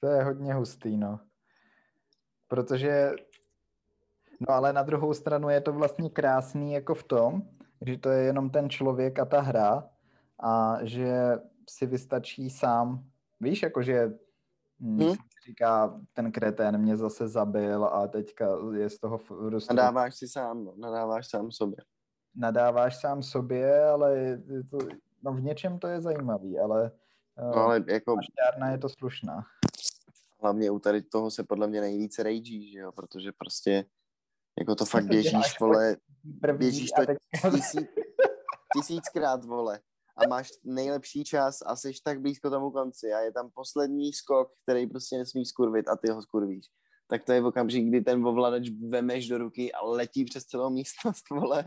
[0.00, 1.20] To je hodně hustý, no.
[2.48, 3.12] Protože
[4.48, 7.42] No ale na druhou stranu je to vlastně krásný jako v tom,
[7.86, 9.88] že to je jenom ten člověk a ta hra
[10.42, 11.38] a že
[11.70, 13.04] si vystačí sám,
[13.40, 14.12] víš, jakože
[14.80, 14.98] hm.
[14.98, 15.14] hmm.
[15.46, 19.74] říká, ten kretén mě zase zabil a teďka je z toho prostě...
[19.74, 21.76] Nadáváš si sám, no, nadáváš sám sobě.
[22.34, 24.78] Nadáváš sám sobě, ale je to,
[25.22, 26.90] no v něčem to je zajímavý, ale,
[27.38, 28.16] no, ale jako...
[28.70, 29.44] je to slušná.
[30.42, 33.84] Hlavně u tady toho se podle mě nejvíce rejží, že jo, protože prostě
[34.58, 35.96] jako to fakt běžíš, vole,
[36.52, 37.02] běžíš to
[37.50, 37.88] tisíc,
[38.76, 39.80] tisíckrát, vole.
[40.16, 44.52] A máš nejlepší čas a jsi tak blízko tomu konci a je tam poslední skok,
[44.62, 46.66] který prostě nesmí skurvit a ty ho skurvíš.
[47.06, 50.70] Tak to je v okamžik, kdy ten ovladač vemeš do ruky a letí přes celou
[50.70, 51.64] místnost, vole.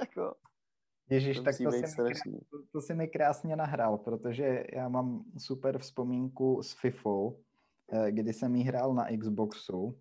[0.00, 0.34] jako,
[1.10, 1.82] Ježíš, to tak to si,
[2.30, 7.40] mi, to, to si mi krásně nahrál, protože já mám super vzpomínku s FIFou,
[7.92, 10.00] eh, kdy jsem jí hrál na Xboxu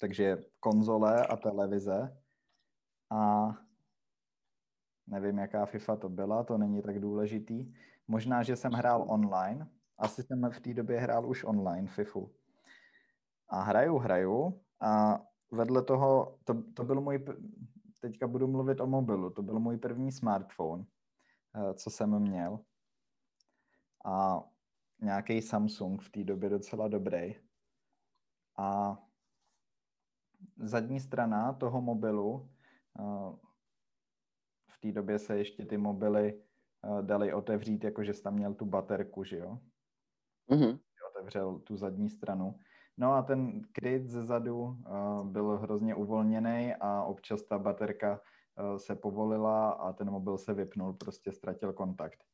[0.00, 2.16] takže konzole a televize.
[3.10, 3.50] A
[5.06, 7.74] nevím, jaká FIFA to byla, to není tak důležitý.
[8.08, 9.68] Možná, že jsem hrál online.
[9.98, 12.32] Asi jsem v té době hrál už online FIFU.
[13.48, 15.20] A hraju, hraju a
[15.52, 17.24] vedle toho, to, to byl můj,
[18.00, 20.84] teďka budu mluvit o mobilu, to byl můj první smartphone,
[21.54, 22.60] eh, co jsem měl.
[24.04, 24.44] A
[25.00, 27.34] nějaký Samsung v té době docela dobrý.
[28.58, 28.98] A
[30.56, 32.50] zadní strana toho mobilu,
[32.98, 33.36] uh,
[34.70, 36.42] v té době se ještě ty mobily
[36.84, 39.58] uh, dali otevřít, jakože jsi tam měl tu baterku, že jo?
[40.50, 40.80] Mm-hmm.
[41.10, 42.58] Otevřel tu zadní stranu.
[43.00, 48.76] No a ten kryt ze zadu uh, byl hrozně uvolněný a občas ta baterka uh,
[48.76, 52.24] se povolila a ten mobil se vypnul, prostě ztratil kontakt.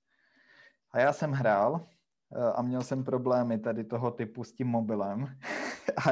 [0.93, 5.39] A já jsem hrál uh, a měl jsem problémy tady toho typu s tím mobilem
[6.09, 6.11] a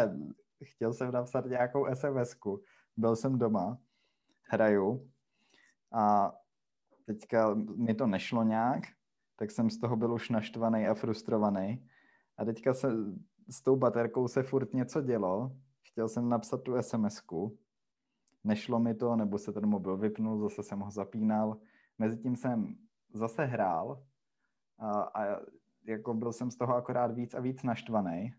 [0.64, 2.62] chtěl jsem napsat nějakou SMS-ku.
[2.96, 3.78] Byl jsem doma,
[4.42, 5.10] hraju
[5.92, 6.32] a
[7.06, 8.82] teďka mi to nešlo nějak,
[9.36, 11.88] tak jsem z toho byl už naštvaný a frustrovaný.
[12.38, 12.88] A teďka se
[13.50, 15.52] s tou baterkou se furt něco dělo.
[15.82, 17.58] Chtěl jsem napsat tu SMSku.
[18.44, 21.56] Nešlo mi to, nebo se ten mobil vypnul, zase jsem ho zapínal.
[21.98, 22.76] Mezitím jsem
[23.12, 24.02] zase hrál
[24.78, 25.40] a, a
[25.84, 28.34] jako byl jsem z toho akorát víc a víc naštvaný.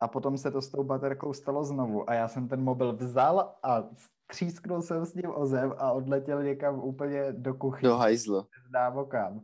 [0.00, 3.54] A potom se to s tou baterkou stalo znovu a já jsem ten mobil vzal
[3.62, 3.84] a
[4.26, 7.88] třísknul jsem s ním o zem a odletěl někam úplně do kuchyně.
[7.88, 8.46] Do hajzlu.
[8.68, 9.40] Známo kam.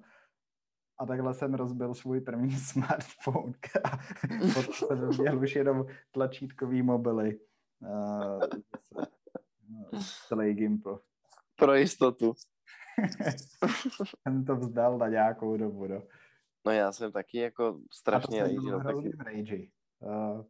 [1.00, 3.52] A takhle jsem rozbil svůj první smartphone.
[3.84, 3.90] A
[4.54, 7.40] potom jsem měl už jenom tlačítkový mobily.
[7.80, 8.40] Uh,
[10.28, 10.98] celý Gimple.
[11.56, 12.34] Pro jistotu.
[14.22, 16.02] jsem to vzdal na nějakou dobu, no.
[16.66, 18.54] No já jsem taky jako strašně rage.
[18.54, 19.70] A to jsem taky.
[20.00, 20.44] Uh,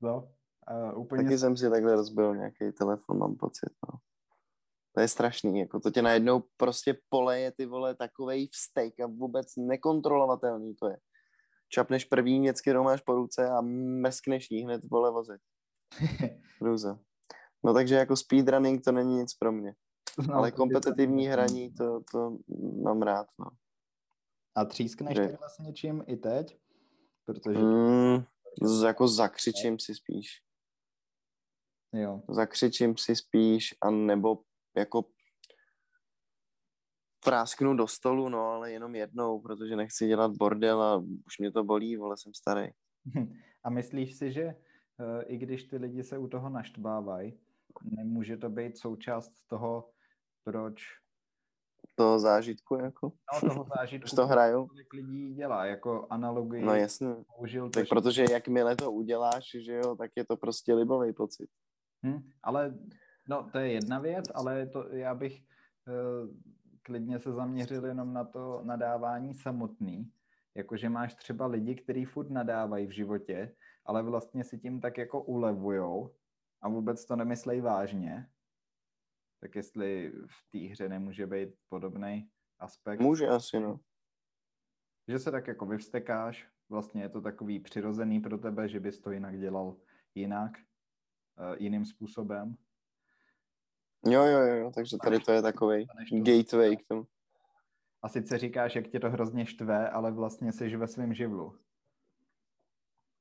[0.00, 0.28] no,
[0.92, 1.22] uh, úplně...
[1.22, 3.98] Taky jsem si takhle rozbil nějaký telefon, mám pocit, no.
[4.94, 9.46] To je strašný, jako to tě najednou prostě poleje ty vole takovej vztek a vůbec
[9.56, 10.96] nekontrolovatelný to je.
[11.68, 13.60] Čapneš první věc, kterou máš po ruce a
[14.00, 15.40] meskneš jí hned vole vozit.
[16.60, 16.98] Růza.
[17.64, 19.74] No takže jako speedrunning to není nic pro mě.
[20.28, 22.38] No, Ale kompetitivní hraní to, to
[22.82, 23.46] mám rád, no.
[24.54, 25.28] A třískneš že...
[25.28, 26.58] takhle s něčím i teď?
[27.24, 27.58] Protože...
[27.58, 28.24] Mm,
[28.84, 30.28] jako zakřičím si spíš.
[31.92, 32.22] Jo.
[32.28, 34.38] Zakřičím si spíš, a nebo
[34.76, 35.04] jako
[37.24, 40.96] prásknu do stolu, no, ale jenom jednou, protože nechci dělat bordel a
[41.26, 42.68] už mě to bolí, vole, jsem starý.
[43.64, 47.38] A myslíš si, že uh, i když ty lidi se u toho naštvávají,
[47.84, 49.90] nemůže to být součást toho,
[50.44, 50.82] proč
[51.94, 53.12] toho zážitku, jako?
[53.34, 54.66] No, toho zážitku, Už to hraju?
[54.66, 56.64] kolik lidí dělá, jako analogii.
[56.64, 61.12] No jasně, použil tak protože jakmile to uděláš, že jo, tak je to prostě libový
[61.12, 61.50] pocit.
[62.06, 62.74] Hm, ale
[63.28, 65.42] No, to je jedna věc, ale to já bych
[65.86, 66.28] uh,
[66.82, 70.12] klidně se zaměřil jenom na to nadávání samotný.
[70.54, 75.22] Jakože máš třeba lidi, kteří furt nadávají v životě, ale vlastně si tím tak jako
[75.22, 76.14] ulevujou
[76.60, 78.28] a vůbec to nemyslejí vážně.
[79.40, 83.00] Tak jestli v té hře nemůže být podobný aspekt.
[83.00, 83.80] Může asi, no.
[85.08, 89.10] Že se tak jako vyvstekáš, vlastně je to takový přirozený pro tebe, že bys to
[89.10, 89.76] jinak dělal
[90.14, 92.56] jinak, uh, jiným způsobem.
[94.06, 97.06] Jo, jo, jo, takže tady to je takový gateway k tomu.
[98.02, 101.58] A sice říkáš, jak tě to hrozně štve, ale vlastně jsi ve svém živlu.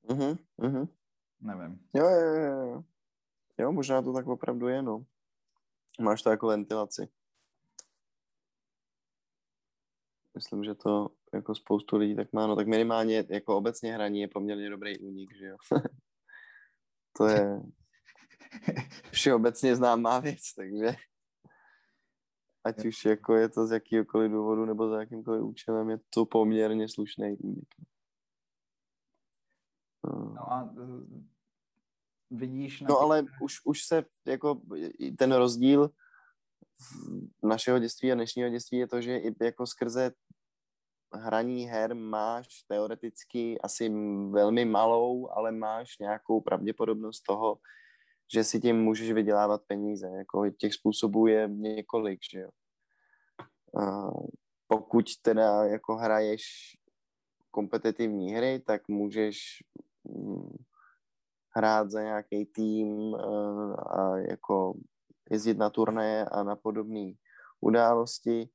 [0.09, 0.87] Mhm, mhm.
[1.41, 1.79] Nevím.
[1.93, 2.83] Jo, jo, jo, jo.
[3.57, 5.05] Jo, možná to tak opravdu je, no.
[6.01, 7.09] Máš to jako ventilaci.
[10.35, 14.27] Myslím, že to jako spoustu lidí tak má, no tak minimálně jako obecně hraní je
[14.27, 15.57] poměrně dobrý únik, že jo.
[17.17, 17.61] to je,
[19.11, 20.95] všeobecně známá věc, takže
[22.63, 26.89] ať už jako je to z jakýkoliv důvodu nebo za jakýmkoliv účelem, je to poměrně
[26.89, 27.75] slušný únik.
[30.03, 31.03] No a uh,
[32.29, 32.81] vidíš...
[32.81, 34.61] Na no ale už, už se jako
[35.17, 35.89] ten rozdíl
[37.43, 40.11] našeho dětství a dnešního dětství je to, že i jako skrze
[41.13, 43.89] hraní her máš teoreticky asi
[44.29, 47.59] velmi malou, ale máš nějakou pravděpodobnost toho,
[48.33, 50.07] že si tím můžeš vydělávat peníze.
[50.07, 52.49] Jako těch způsobů je několik, že jo.
[53.81, 54.11] A
[54.67, 56.41] pokud teda jako hraješ
[57.51, 59.37] kompetitivní hry, tak můžeš
[60.03, 60.55] mm,
[61.55, 63.15] hrát za nějaký tým
[63.89, 64.73] a jako
[65.31, 67.13] jezdit na turné a na podobné
[67.61, 68.49] události,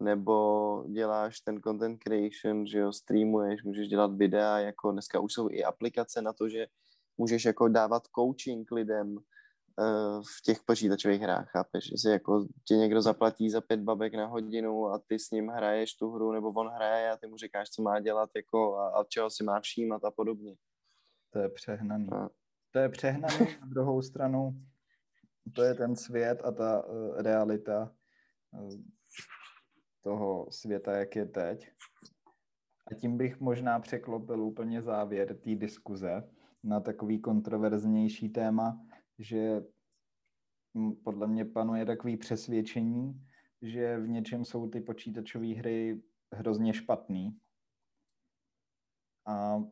[0.00, 5.48] nebo děláš ten content creation, že jo, streamuješ, můžeš dělat videa, jako dneska už jsou
[5.50, 6.66] i aplikace na to, že
[7.22, 11.84] můžeš jako dávat coaching lidem uh, v těch počítačových hrách, chápeš?
[11.84, 15.48] Že si jako tě někdo zaplatí za pět babek na hodinu a ty s ním
[15.48, 18.88] hraješ tu hru, nebo on hraje a ty mu říkáš, co má dělat jako a,
[18.88, 20.54] a čeho si má všímat a podobně.
[21.30, 22.08] To je přehnaný.
[22.12, 22.28] A...
[22.70, 24.58] To je přehnaný, na druhou stranu
[25.54, 27.94] to je ten svět a ta uh, realita
[28.50, 28.70] uh,
[30.02, 31.70] toho světa, jak je teď.
[32.90, 36.22] A tím bych možná překlopil úplně závěr té diskuze,
[36.64, 38.86] na takový kontroverznější téma,
[39.18, 39.62] že
[41.04, 43.26] podle mě panuje takový přesvědčení,
[43.62, 46.02] že v něčem jsou ty počítačové hry
[46.32, 47.38] hrozně špatný.
[49.26, 49.62] A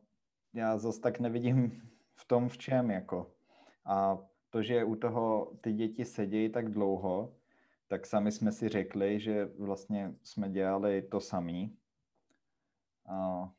[0.53, 1.81] já zase tak nevidím
[2.15, 3.35] v tom, v čem jako.
[3.85, 4.17] A
[4.49, 7.35] to, že u toho ty děti sedějí tak dlouho,
[7.87, 11.77] tak sami jsme si řekli, že vlastně jsme dělali to samý.
[13.05, 13.51] A...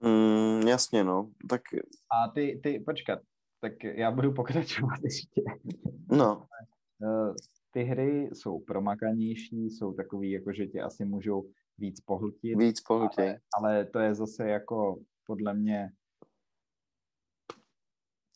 [0.00, 1.30] Mm, jasně, no.
[1.48, 1.62] Tak...
[2.10, 3.18] A ty, ty, počkat,
[3.60, 5.42] tak já budu pokračovat ještě.
[6.10, 6.46] No.
[7.02, 7.34] Eh,
[7.70, 12.58] ty hry jsou promakanější, jsou takový, jako že tě asi můžou víc pohltit.
[12.58, 13.18] Víc pohltit.
[13.18, 15.90] Ale, ale to je zase jako podle mě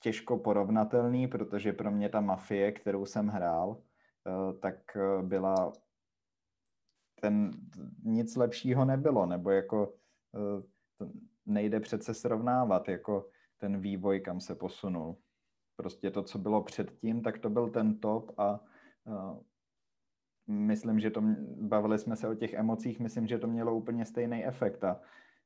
[0.03, 3.83] těžko porovnatelný, protože pro mě ta mafie, kterou jsem hrál,
[4.27, 5.73] eh, tak eh, byla
[7.21, 7.51] ten,
[8.05, 9.95] nic lepšího nebylo, nebo jako
[11.47, 13.29] nejde přece srovnávat, jako
[13.59, 15.17] ten vývoj, kam se posunul.
[15.77, 18.61] Prostě to, co bylo předtím, tak to byl ten top a
[19.05, 19.39] uh,
[20.47, 21.23] myslím, že to,
[21.61, 25.01] bavili jsme se o těch emocích, myslím, že to mělo úplně stejný efekt a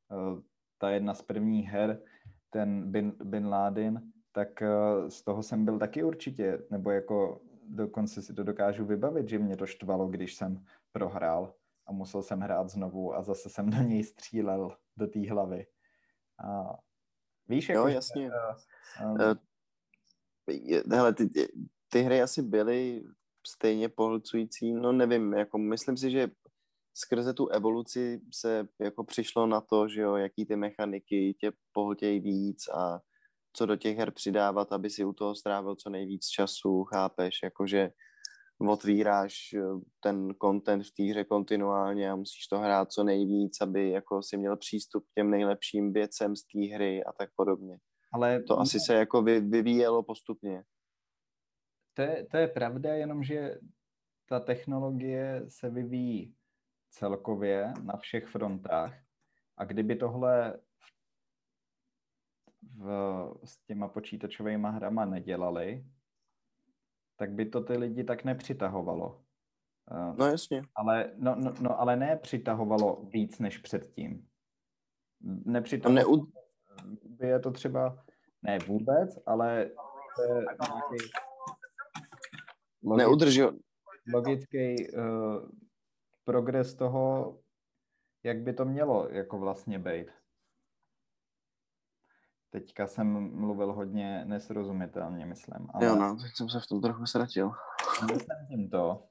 [0.09, 0.41] uh,
[0.79, 2.03] ta jedna z prvních her,
[2.51, 8.23] ten Bin, Bin Laden, tak uh, z toho jsem byl taky určitě, nebo jako dokonce
[8.23, 11.55] si to dokážu vybavit, že mě to štvalo, když jsem prohrál
[11.87, 15.67] a musel jsem hrát znovu a zase jsem do něj střílel do té hlavy.
[16.39, 16.79] A
[17.49, 18.31] víš, jako, jo, jasně.
[19.01, 19.37] Uh, uh,
[20.93, 21.29] hele, ty,
[21.89, 23.05] ty hry asi byly
[23.47, 26.29] stejně pohlcující, no nevím, jako myslím si, že
[26.95, 32.21] skrze tu evoluci se jako přišlo na to, že jo, jaký ty mechaniky tě pohltějí
[32.21, 33.01] víc a
[33.53, 37.91] co do těch her přidávat, aby si u toho strávil co nejvíc času, chápeš, jakože
[38.61, 39.61] otvíráš eh,
[40.01, 44.37] ten content v té hře kontinuálně a musíš to hrát co nejvíc, aby jako si
[44.37, 47.79] měl přístup k těm nejlepším věcem z té hry a tak podobně.
[48.13, 50.65] Ale to asi se jako vy, vyvíjelo postupně.
[51.95, 53.59] To je, to je pravda, jenomže
[54.29, 56.35] ta technologie se vyvíjí
[56.91, 58.95] celkově na všech frontách
[59.57, 60.61] a kdyby tohle
[62.77, 62.89] v,
[63.45, 65.85] s těma počítačovými hrama nedělali,
[67.17, 69.25] tak by to ty lidi tak nepřitahovalo.
[70.19, 70.63] No jasně.
[70.75, 74.29] Ale, no, no, no, ale ne přitahovalo víc než předtím.
[75.45, 76.27] Nepřitahovalo Neu...
[77.05, 78.05] by je to třeba,
[78.43, 79.71] ne vůbec, ale
[80.17, 81.11] to je nějaký
[82.83, 83.59] Neudržil.
[84.15, 85.49] logický uh,
[86.25, 87.39] progres toho,
[88.25, 90.11] jak by to mělo jako vlastně být.
[92.55, 93.07] Teďka jsem
[93.41, 95.67] mluvil hodně nesrozumitelně, myslím.
[95.75, 95.87] Ale...
[95.87, 97.53] Jo, no, teď jsem se v tom trochu ztratil.
[98.03, 99.09] Myslím tím to,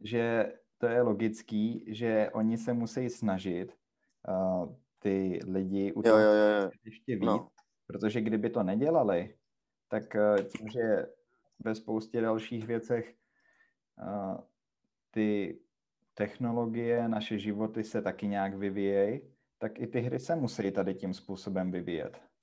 [0.00, 3.76] že to je logický, že oni se musí snažit
[4.28, 6.70] uh, ty lidi u toho jo, jo, jo.
[6.84, 7.48] ještě víc, no.
[7.86, 9.36] protože kdyby to nedělali,
[9.88, 11.06] tak uh, tím, že
[11.64, 13.14] ve spoustě dalších věcech
[14.02, 14.40] uh,
[15.10, 15.58] ty
[16.14, 19.20] technologie, naše životy se taky nějak vyvíjejí,
[19.58, 22.33] tak i ty hry se musí tady tím způsobem vyvíjet.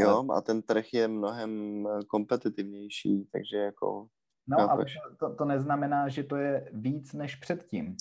[0.00, 4.08] Jo, a ten trh je mnohem eh, kompetitivnější, takže jako...
[4.46, 4.96] No, chápeš.
[5.04, 7.96] ale to, to neznamená, že to je víc než předtím.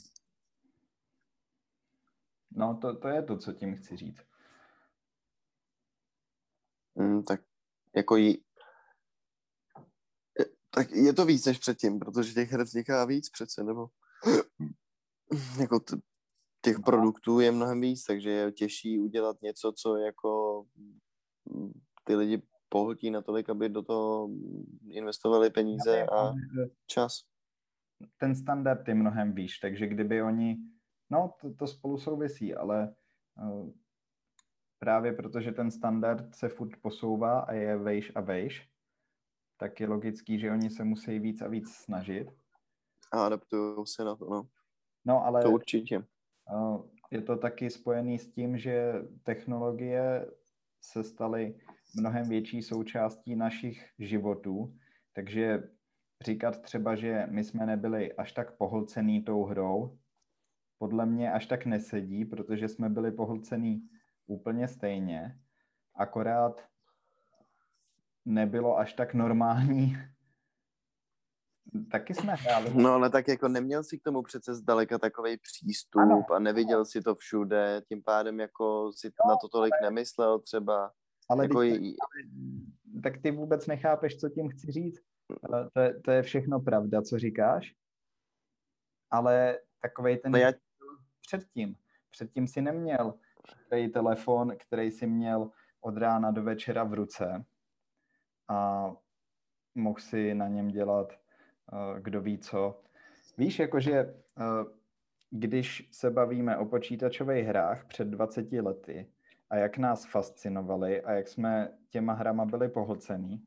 [2.51, 4.21] No, to, to je to, co tím chci říct.
[6.95, 7.41] Mm, tak
[7.95, 8.43] jako jí...
[10.69, 13.89] Tak je to víc než předtím, protože těch her vzniká víc přece, nebo
[15.59, 15.97] jako t-
[16.61, 16.83] těch no.
[16.83, 20.63] produktů je mnohem víc, takže je těžší udělat něco, co jako
[22.09, 24.29] ty lidi pohltí natolik, aby do toho
[24.89, 26.33] investovali peníze a
[26.85, 27.21] čas.
[28.17, 30.57] Ten standard je mnohem výš, takže kdyby oni,
[31.09, 32.95] no to, to spolu souvisí, ale
[33.41, 33.69] uh,
[34.79, 38.69] právě protože ten standard se furt posouvá a je vejš a vejš,
[39.57, 42.31] tak je logický, že oni se musí víc a víc snažit.
[43.13, 44.47] A adaptují se na to, no.
[45.05, 46.03] No, ale to určitě.
[46.53, 46.81] Uh,
[47.11, 48.93] je to taky spojený s tím, že
[49.23, 50.31] technologie
[50.81, 51.55] se staly
[51.95, 54.75] mnohem větší součástí našich životů,
[55.13, 55.63] takže
[56.25, 59.97] říkat třeba, že my jsme nebyli až tak pohlcený tou hrou,
[60.77, 63.89] podle mě až tak nesedí, protože jsme byli pohlcený
[64.27, 65.39] úplně stejně,
[65.95, 66.61] akorát
[68.25, 69.97] nebylo až tak normální.
[71.91, 72.71] Taky jsme hráli.
[72.75, 76.85] No ale tak jako neměl si k tomu přece zdaleka takový přístup ano, a neviděl
[76.85, 79.89] si to všude, tím pádem jako si no, na to tolik ale...
[79.89, 80.91] nemyslel třeba.
[81.29, 81.95] Ale, jako ty,
[83.03, 85.01] tak ty vůbec nechápeš, co tím chci říct.
[85.73, 87.75] To je, to je všechno pravda, co říkáš,
[89.11, 90.51] ale takovej ten no já...
[91.27, 91.75] předtím.
[92.09, 93.13] Předtím si neměl
[93.49, 95.51] chytrý telefon, který si měl
[95.81, 97.45] od rána do večera v ruce
[98.47, 98.91] a
[99.75, 101.13] mohl si na něm dělat
[101.71, 102.81] uh, kdo ví co.
[103.37, 104.71] Víš, jakože uh,
[105.29, 109.11] když se bavíme o počítačových hrách před 20 lety
[109.49, 113.43] a jak nás fascinovali a jak jsme těma hrama byli pohlcený,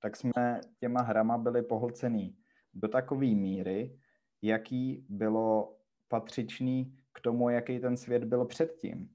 [0.00, 2.36] tak jsme těma hrama byli pohlcený
[2.74, 3.98] do takové míry,
[4.42, 5.76] jaký bylo
[6.08, 9.08] patřičný k tomu, jaký ten svět byl předtím.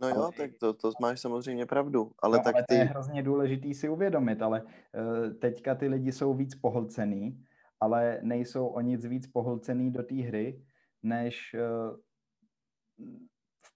[0.00, 0.32] No jo, ale...
[0.36, 2.74] tak to, to máš samozřejmě pravdu, ale no, tak ale ty...
[2.74, 7.44] to je hrozně důležitý si uvědomit, ale uh, teďka ty lidi jsou víc pohlcený,
[7.80, 10.64] ale nejsou o nic víc pohlcený do té hry,
[11.02, 11.96] než uh,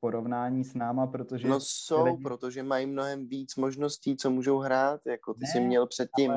[0.02, 1.48] porovnání s náma, protože...
[1.48, 2.22] No jsou, lidi...
[2.22, 6.32] protože mají mnohem víc možností, co můžou hrát, jako ty ne, jsi měl předtím.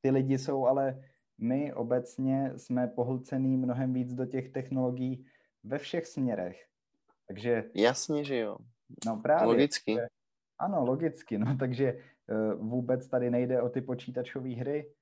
[0.00, 1.02] Ty lidi jsou, ale
[1.38, 5.26] my obecně jsme pohlcený mnohem víc do těch technologií
[5.64, 6.66] ve všech směrech.
[7.28, 7.70] Takže...
[7.74, 8.56] Jasně, že jo.
[9.06, 9.46] No právě.
[9.46, 9.96] Logicky.
[10.58, 11.38] Ano, logicky.
[11.38, 14.94] No, takže uh, vůbec tady nejde o ty počítačové hry.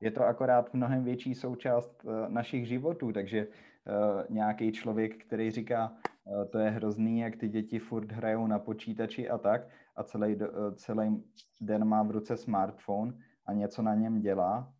[0.00, 3.52] Je to akorát mnohem větší součást uh, našich životů, takže uh,
[4.28, 5.92] nějaký člověk, který říká,
[6.24, 10.36] uh, to je hrozný, jak ty děti furt hrajou na počítači a tak, a celý,
[10.36, 11.24] uh, celý
[11.60, 13.12] den má v ruce smartphone
[13.46, 14.74] a něco na něm dělá,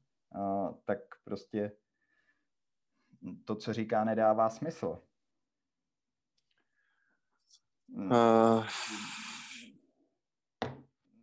[0.85, 1.73] tak prostě
[3.45, 5.03] to, co říká, nedává smysl.
[7.89, 8.67] Uh,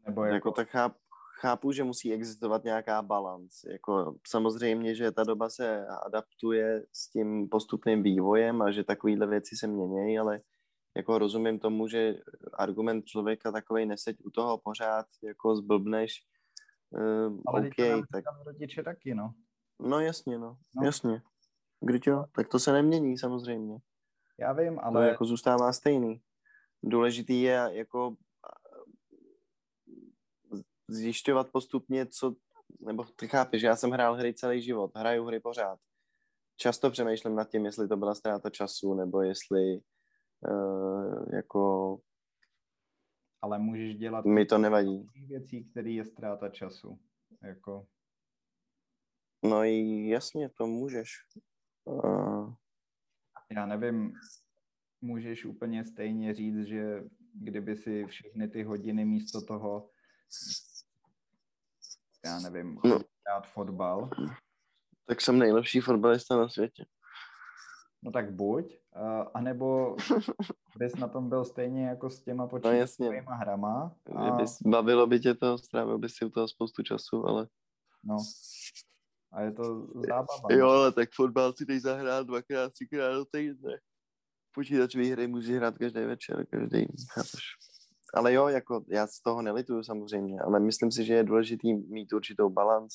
[0.05, 0.36] Nebo jako...
[0.36, 1.04] jako tak chápu,
[1.45, 3.71] chápu, že musí existovat nějaká balance.
[3.71, 9.55] Jako samozřejmě, že ta doba se adaptuje s tím postupným vývojem a že takovéhle věci
[9.55, 10.39] se mění, ale
[10.97, 12.17] jako rozumím tomu, že
[12.53, 16.23] argument člověka takovej neseď u toho pořád jako zblbneš.
[16.89, 18.23] Uh, ale okay, tak...
[18.45, 19.33] rodiče taky, no.
[19.79, 20.57] No jasně, no.
[20.75, 20.83] no.
[20.85, 21.21] Jasně.
[21.81, 23.77] Když jo, tak to se nemění samozřejmě.
[24.39, 25.01] Já vím, ale...
[25.01, 26.21] To jako zůstává stejný.
[26.83, 28.15] Důležitý je jako
[30.88, 32.36] zjišťovat postupně, co,
[32.79, 35.79] nebo ty chápeš, já jsem hrál hry celý život, hraju hry pořád.
[36.57, 39.81] Často přemýšlím nad tím, jestli to byla ztráta času, nebo jestli
[40.49, 41.97] uh, jako...
[43.41, 44.25] Ale můžeš dělat...
[44.25, 45.09] Mi to nevadí.
[45.27, 46.99] Věcí, které je ztráta času.
[47.43, 47.88] Jako...
[49.43, 51.09] No i jasně, to můžeš.
[51.83, 52.53] Uh...
[53.51, 54.13] Já nevím,
[55.01, 59.89] můžeš úplně stejně říct, že kdyby si všechny ty hodiny místo toho
[62.26, 62.99] já nevím, no.
[63.28, 64.09] hrát fotbal.
[65.07, 66.86] Tak jsem nejlepší fotbalista na světě.
[68.03, 69.95] No tak buď, uh, anebo
[70.78, 73.95] bys na tom byl stejně jako s těma no, počítačovými no, hrama.
[74.15, 74.32] A...
[74.32, 77.47] Bys, bavilo by tě to, strávil bys si u toho spoustu času, ale...
[78.03, 78.17] No,
[79.32, 80.47] a je to zábava.
[80.51, 83.80] Jo, ale tak fotbal si jdeš zahrát dvakrát, třikrát do týdne.
[84.51, 87.43] Počítačové hry můžeš hrát každý večer, každý, chápeš?
[88.13, 92.13] Ale jo, jako já z toho nelituju samozřejmě, ale myslím si, že je důležitý mít
[92.13, 92.93] určitou balans.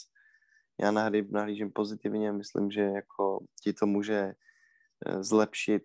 [0.80, 4.34] Já na hry nahlížím pozitivně, myslím, že jako ti to může
[5.06, 5.82] eh, zlepšit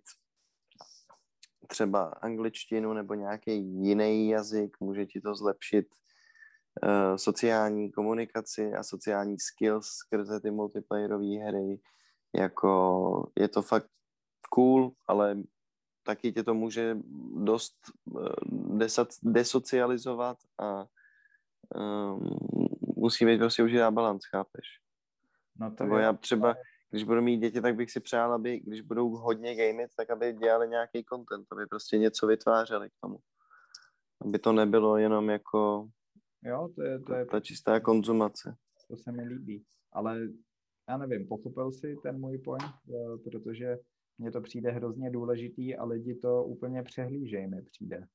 [1.68, 5.86] třeba angličtinu nebo nějaký jiný jazyk, může ti to zlepšit
[6.84, 11.80] uh, sociální komunikaci a sociální skills skrze ty multiplayerové hry.
[12.36, 13.88] Jako je to fakt
[14.50, 15.38] cool, ale
[16.06, 16.98] taky tě to může
[17.36, 17.76] dost
[18.22, 20.86] eh, desocializovat a
[21.76, 22.38] um,
[22.96, 24.66] musí být prostě určitá balans, chápeš?
[25.60, 26.56] No to Nebo já třeba,
[26.90, 30.34] když budu mít děti, tak bych si přál, aby, když budou hodně gamit, tak aby
[30.34, 33.18] dělali nějaký content, aby prostě něco vytvářeli k tomu.
[34.22, 35.90] Aby to nebylo jenom jako
[36.44, 38.56] jo, to je, to je ta čistá konzumace.
[38.88, 39.64] To se mi líbí,
[39.94, 40.20] ale
[40.90, 43.78] já nevím, pochopil si ten můj point, eh, protože
[44.18, 48.08] mně to přijde hrozně důležitý a lidi to úplně přehlížejí, mi přijde.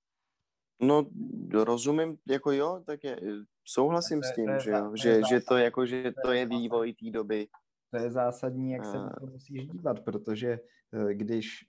[0.83, 1.07] No,
[1.53, 3.21] rozumím, jako jo, tak je,
[3.65, 6.47] souhlasím to s tím, to je, že, jo, že, že to jako, že to je
[6.47, 7.49] vývoj té doby.
[7.91, 10.61] To je zásadní, jak se na to musíš dívat, protože
[10.93, 11.65] eh, když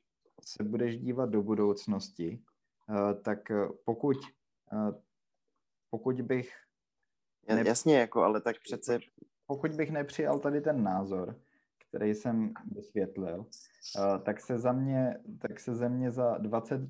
[0.45, 2.43] se budeš dívat do budoucnosti,
[2.89, 4.17] eh, tak eh, pokud,
[5.89, 6.53] pokud bych...
[7.47, 7.63] Ne...
[7.67, 8.99] Jasně, jako, ale tak přece...
[9.47, 11.41] Pokud bych nepřijal tady ten názor,
[11.91, 13.45] který jsem vysvětlil,
[14.23, 16.81] tak se za mě, tak se ze mě za 20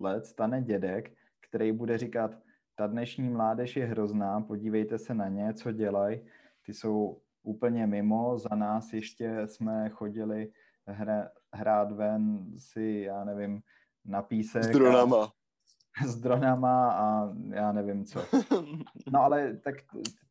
[0.00, 1.12] let stane dědek,
[1.48, 2.38] který bude říkat,
[2.74, 6.20] ta dnešní mládež je hrozná, podívejte se na ně, co dělají,
[6.66, 10.50] ty jsou úplně mimo, za nás ještě jsme chodili
[10.86, 13.62] hra, hrát ven si, já nevím,
[14.04, 14.64] na písek.
[14.64, 15.24] S dronama.
[15.24, 18.20] A, s dronama a já nevím co.
[19.12, 19.74] No ale tak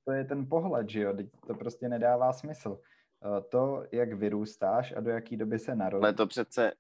[0.05, 1.13] to je ten pohled, že jo,
[1.47, 2.79] to prostě nedává smysl.
[3.25, 6.03] Eh, to, jak vyrůstáš a do jaký doby se narodíš.
[6.03, 6.73] Ale to přece...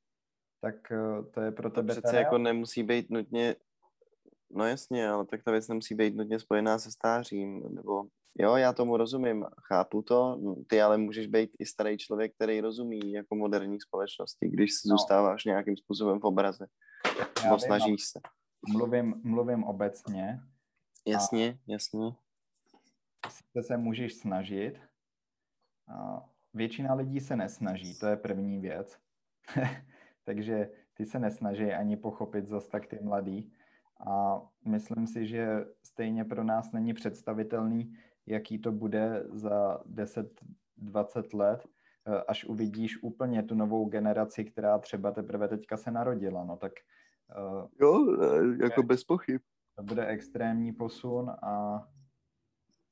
[0.61, 1.93] Tak eh, to je pro to tebe...
[1.93, 3.55] přece jako nemusí být nutně
[4.55, 8.03] No jasně, ale tak ta věc nemusí být nutně spojená se stářím, nebo
[8.39, 13.11] jo, já tomu rozumím, chápu to, ty ale můžeš být i starý člověk, který rozumí
[13.11, 14.89] jako moderní společnosti, když no.
[14.89, 16.65] zůstáváš nějakým způsobem v obraze,
[17.43, 18.19] já nebo snažíš se.
[18.67, 20.39] Mluvím, mluvím obecně.
[21.07, 22.15] Jasně, jasně.
[23.29, 24.79] Sice se můžeš snažit,
[25.87, 28.97] a většina lidí se nesnaží, to je první věc.
[30.23, 33.51] Takže ty se nesnaží ani pochopit zas tak ty mladý.
[34.07, 37.93] A myslím si, že stejně pro nás není představitelný,
[38.25, 41.67] jaký to bude za 10-20 let,
[42.07, 46.43] eh, až uvidíš úplně tu novou generaci, která třeba teprve teďka se narodila.
[46.43, 46.71] No tak
[47.37, 49.41] uh, jo, eh, jako bez pochyb.
[49.75, 51.83] To bude extrémní posun a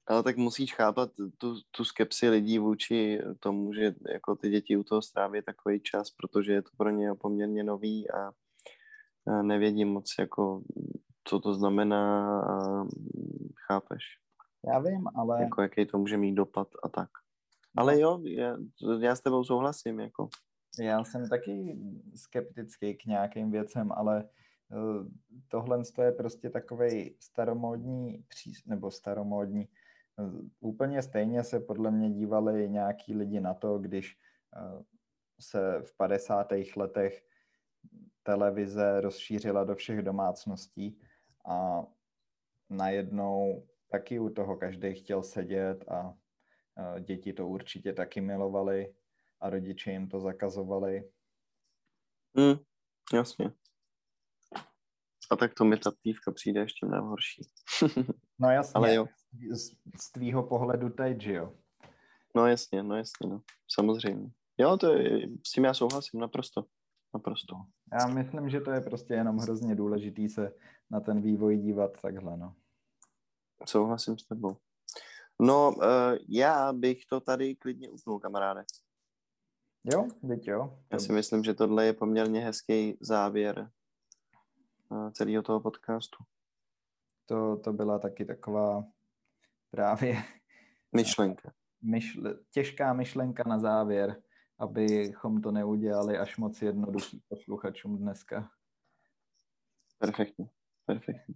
[0.07, 4.83] ale tak musíš chápat tu, tu skepsi lidí vůči tomu, že jako ty děti u
[4.83, 8.31] toho stráví takový čas, protože je to pro ně poměrně nový a,
[9.27, 10.63] a nevědí moc, jako,
[11.23, 12.85] co to znamená a
[13.67, 14.03] chápeš.
[14.67, 15.41] Já vím, ale...
[15.41, 17.09] Jako, jaký to může mít dopad a tak.
[17.77, 18.57] Ale jo, já,
[18.99, 20.29] já s tebou souhlasím, jako.
[20.79, 21.79] Já jsem taky
[22.15, 24.29] skeptický k nějakým věcem, ale
[24.71, 25.07] uh,
[25.47, 28.25] tohle je prostě takový staromódní,
[28.65, 29.67] nebo staromódní,
[30.59, 34.17] Úplně stejně se podle mě dívali nějaký lidi na to, když
[34.57, 34.83] eh,
[35.39, 36.47] se v 50.
[36.75, 37.25] letech
[38.23, 41.01] televize rozšířila do všech domácností
[41.49, 41.83] a
[42.69, 46.13] najednou taky u toho každý chtěl sedět a
[46.77, 48.95] eh, děti to určitě taky milovali
[49.39, 51.11] a rodiče jim to zakazovali.
[52.37, 52.55] Hmm,
[53.13, 53.51] jasně.
[55.31, 57.41] A tak to mi ta pívka přijde ještě mnohem horší.
[58.39, 58.73] no jasně.
[58.73, 59.07] Ale jo
[59.51, 59.71] z,
[60.01, 61.53] z tvýho pohledu teď, že jo?
[62.35, 63.41] No jasně, no jasně, no.
[63.71, 64.31] Samozřejmě.
[64.57, 66.65] Jo, to je, s tím já souhlasím naprosto.
[67.13, 67.55] Naprosto.
[67.99, 70.53] Já myslím, že to je prostě jenom hrozně důležitý se
[70.89, 72.55] na ten vývoj dívat takhle, no.
[73.65, 74.57] Souhlasím s tebou.
[75.41, 75.83] No, uh,
[76.29, 78.63] já bych to tady klidně upnul, kamaráde.
[79.83, 80.79] Jo, teď jo.
[80.91, 83.71] Já si myslím, že tohle je poměrně hezký závěr
[84.89, 86.23] uh, celého toho podcastu.
[87.25, 88.83] To, to byla taky taková
[89.71, 90.23] právě
[90.95, 91.53] myšlenka.
[91.81, 94.21] Myšle, těžká myšlenka na závěr,
[94.59, 98.51] abychom to neudělali až moc jednoduchý posluchačům dneska.
[99.99, 100.49] Perfektně,
[100.85, 101.35] perfektně.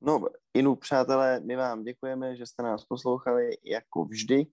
[0.00, 0.24] No,
[0.54, 4.46] Inu, přátelé, my vám děkujeme, že jste nás poslouchali jako vždy.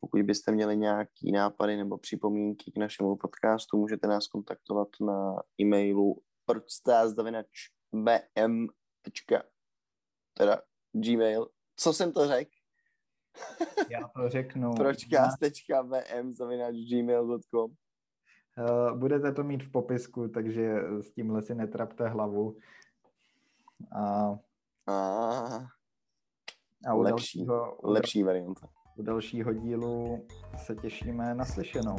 [0.00, 6.22] Pokud byste měli nějaký nápady nebo připomínky k našemu podcastu, můžete nás kontaktovat na e-mailu
[6.44, 8.66] pročtázavinač.bm.
[10.34, 10.62] teda
[10.92, 11.48] Gmail.
[11.76, 12.50] Co jsem to řekl?
[13.90, 14.74] Já to řeknu.
[14.76, 16.32] Pročkást.vm
[16.90, 17.70] gmail.com
[18.58, 22.56] uh, Budete to mít v popisku, takže s tímhle si netrapte hlavu.
[23.92, 24.34] A,
[24.86, 25.68] a,
[26.86, 28.68] a u lepší, dalšího, lepší varianta.
[28.96, 31.96] U dalšího dílu se těšíme na slyšenou.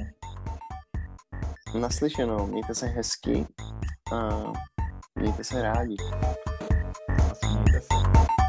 [1.79, 3.47] Naslyšenou, mějte se hezky
[4.13, 4.43] a
[5.15, 5.95] mějte se rádi.
[7.31, 8.48] A smějte se.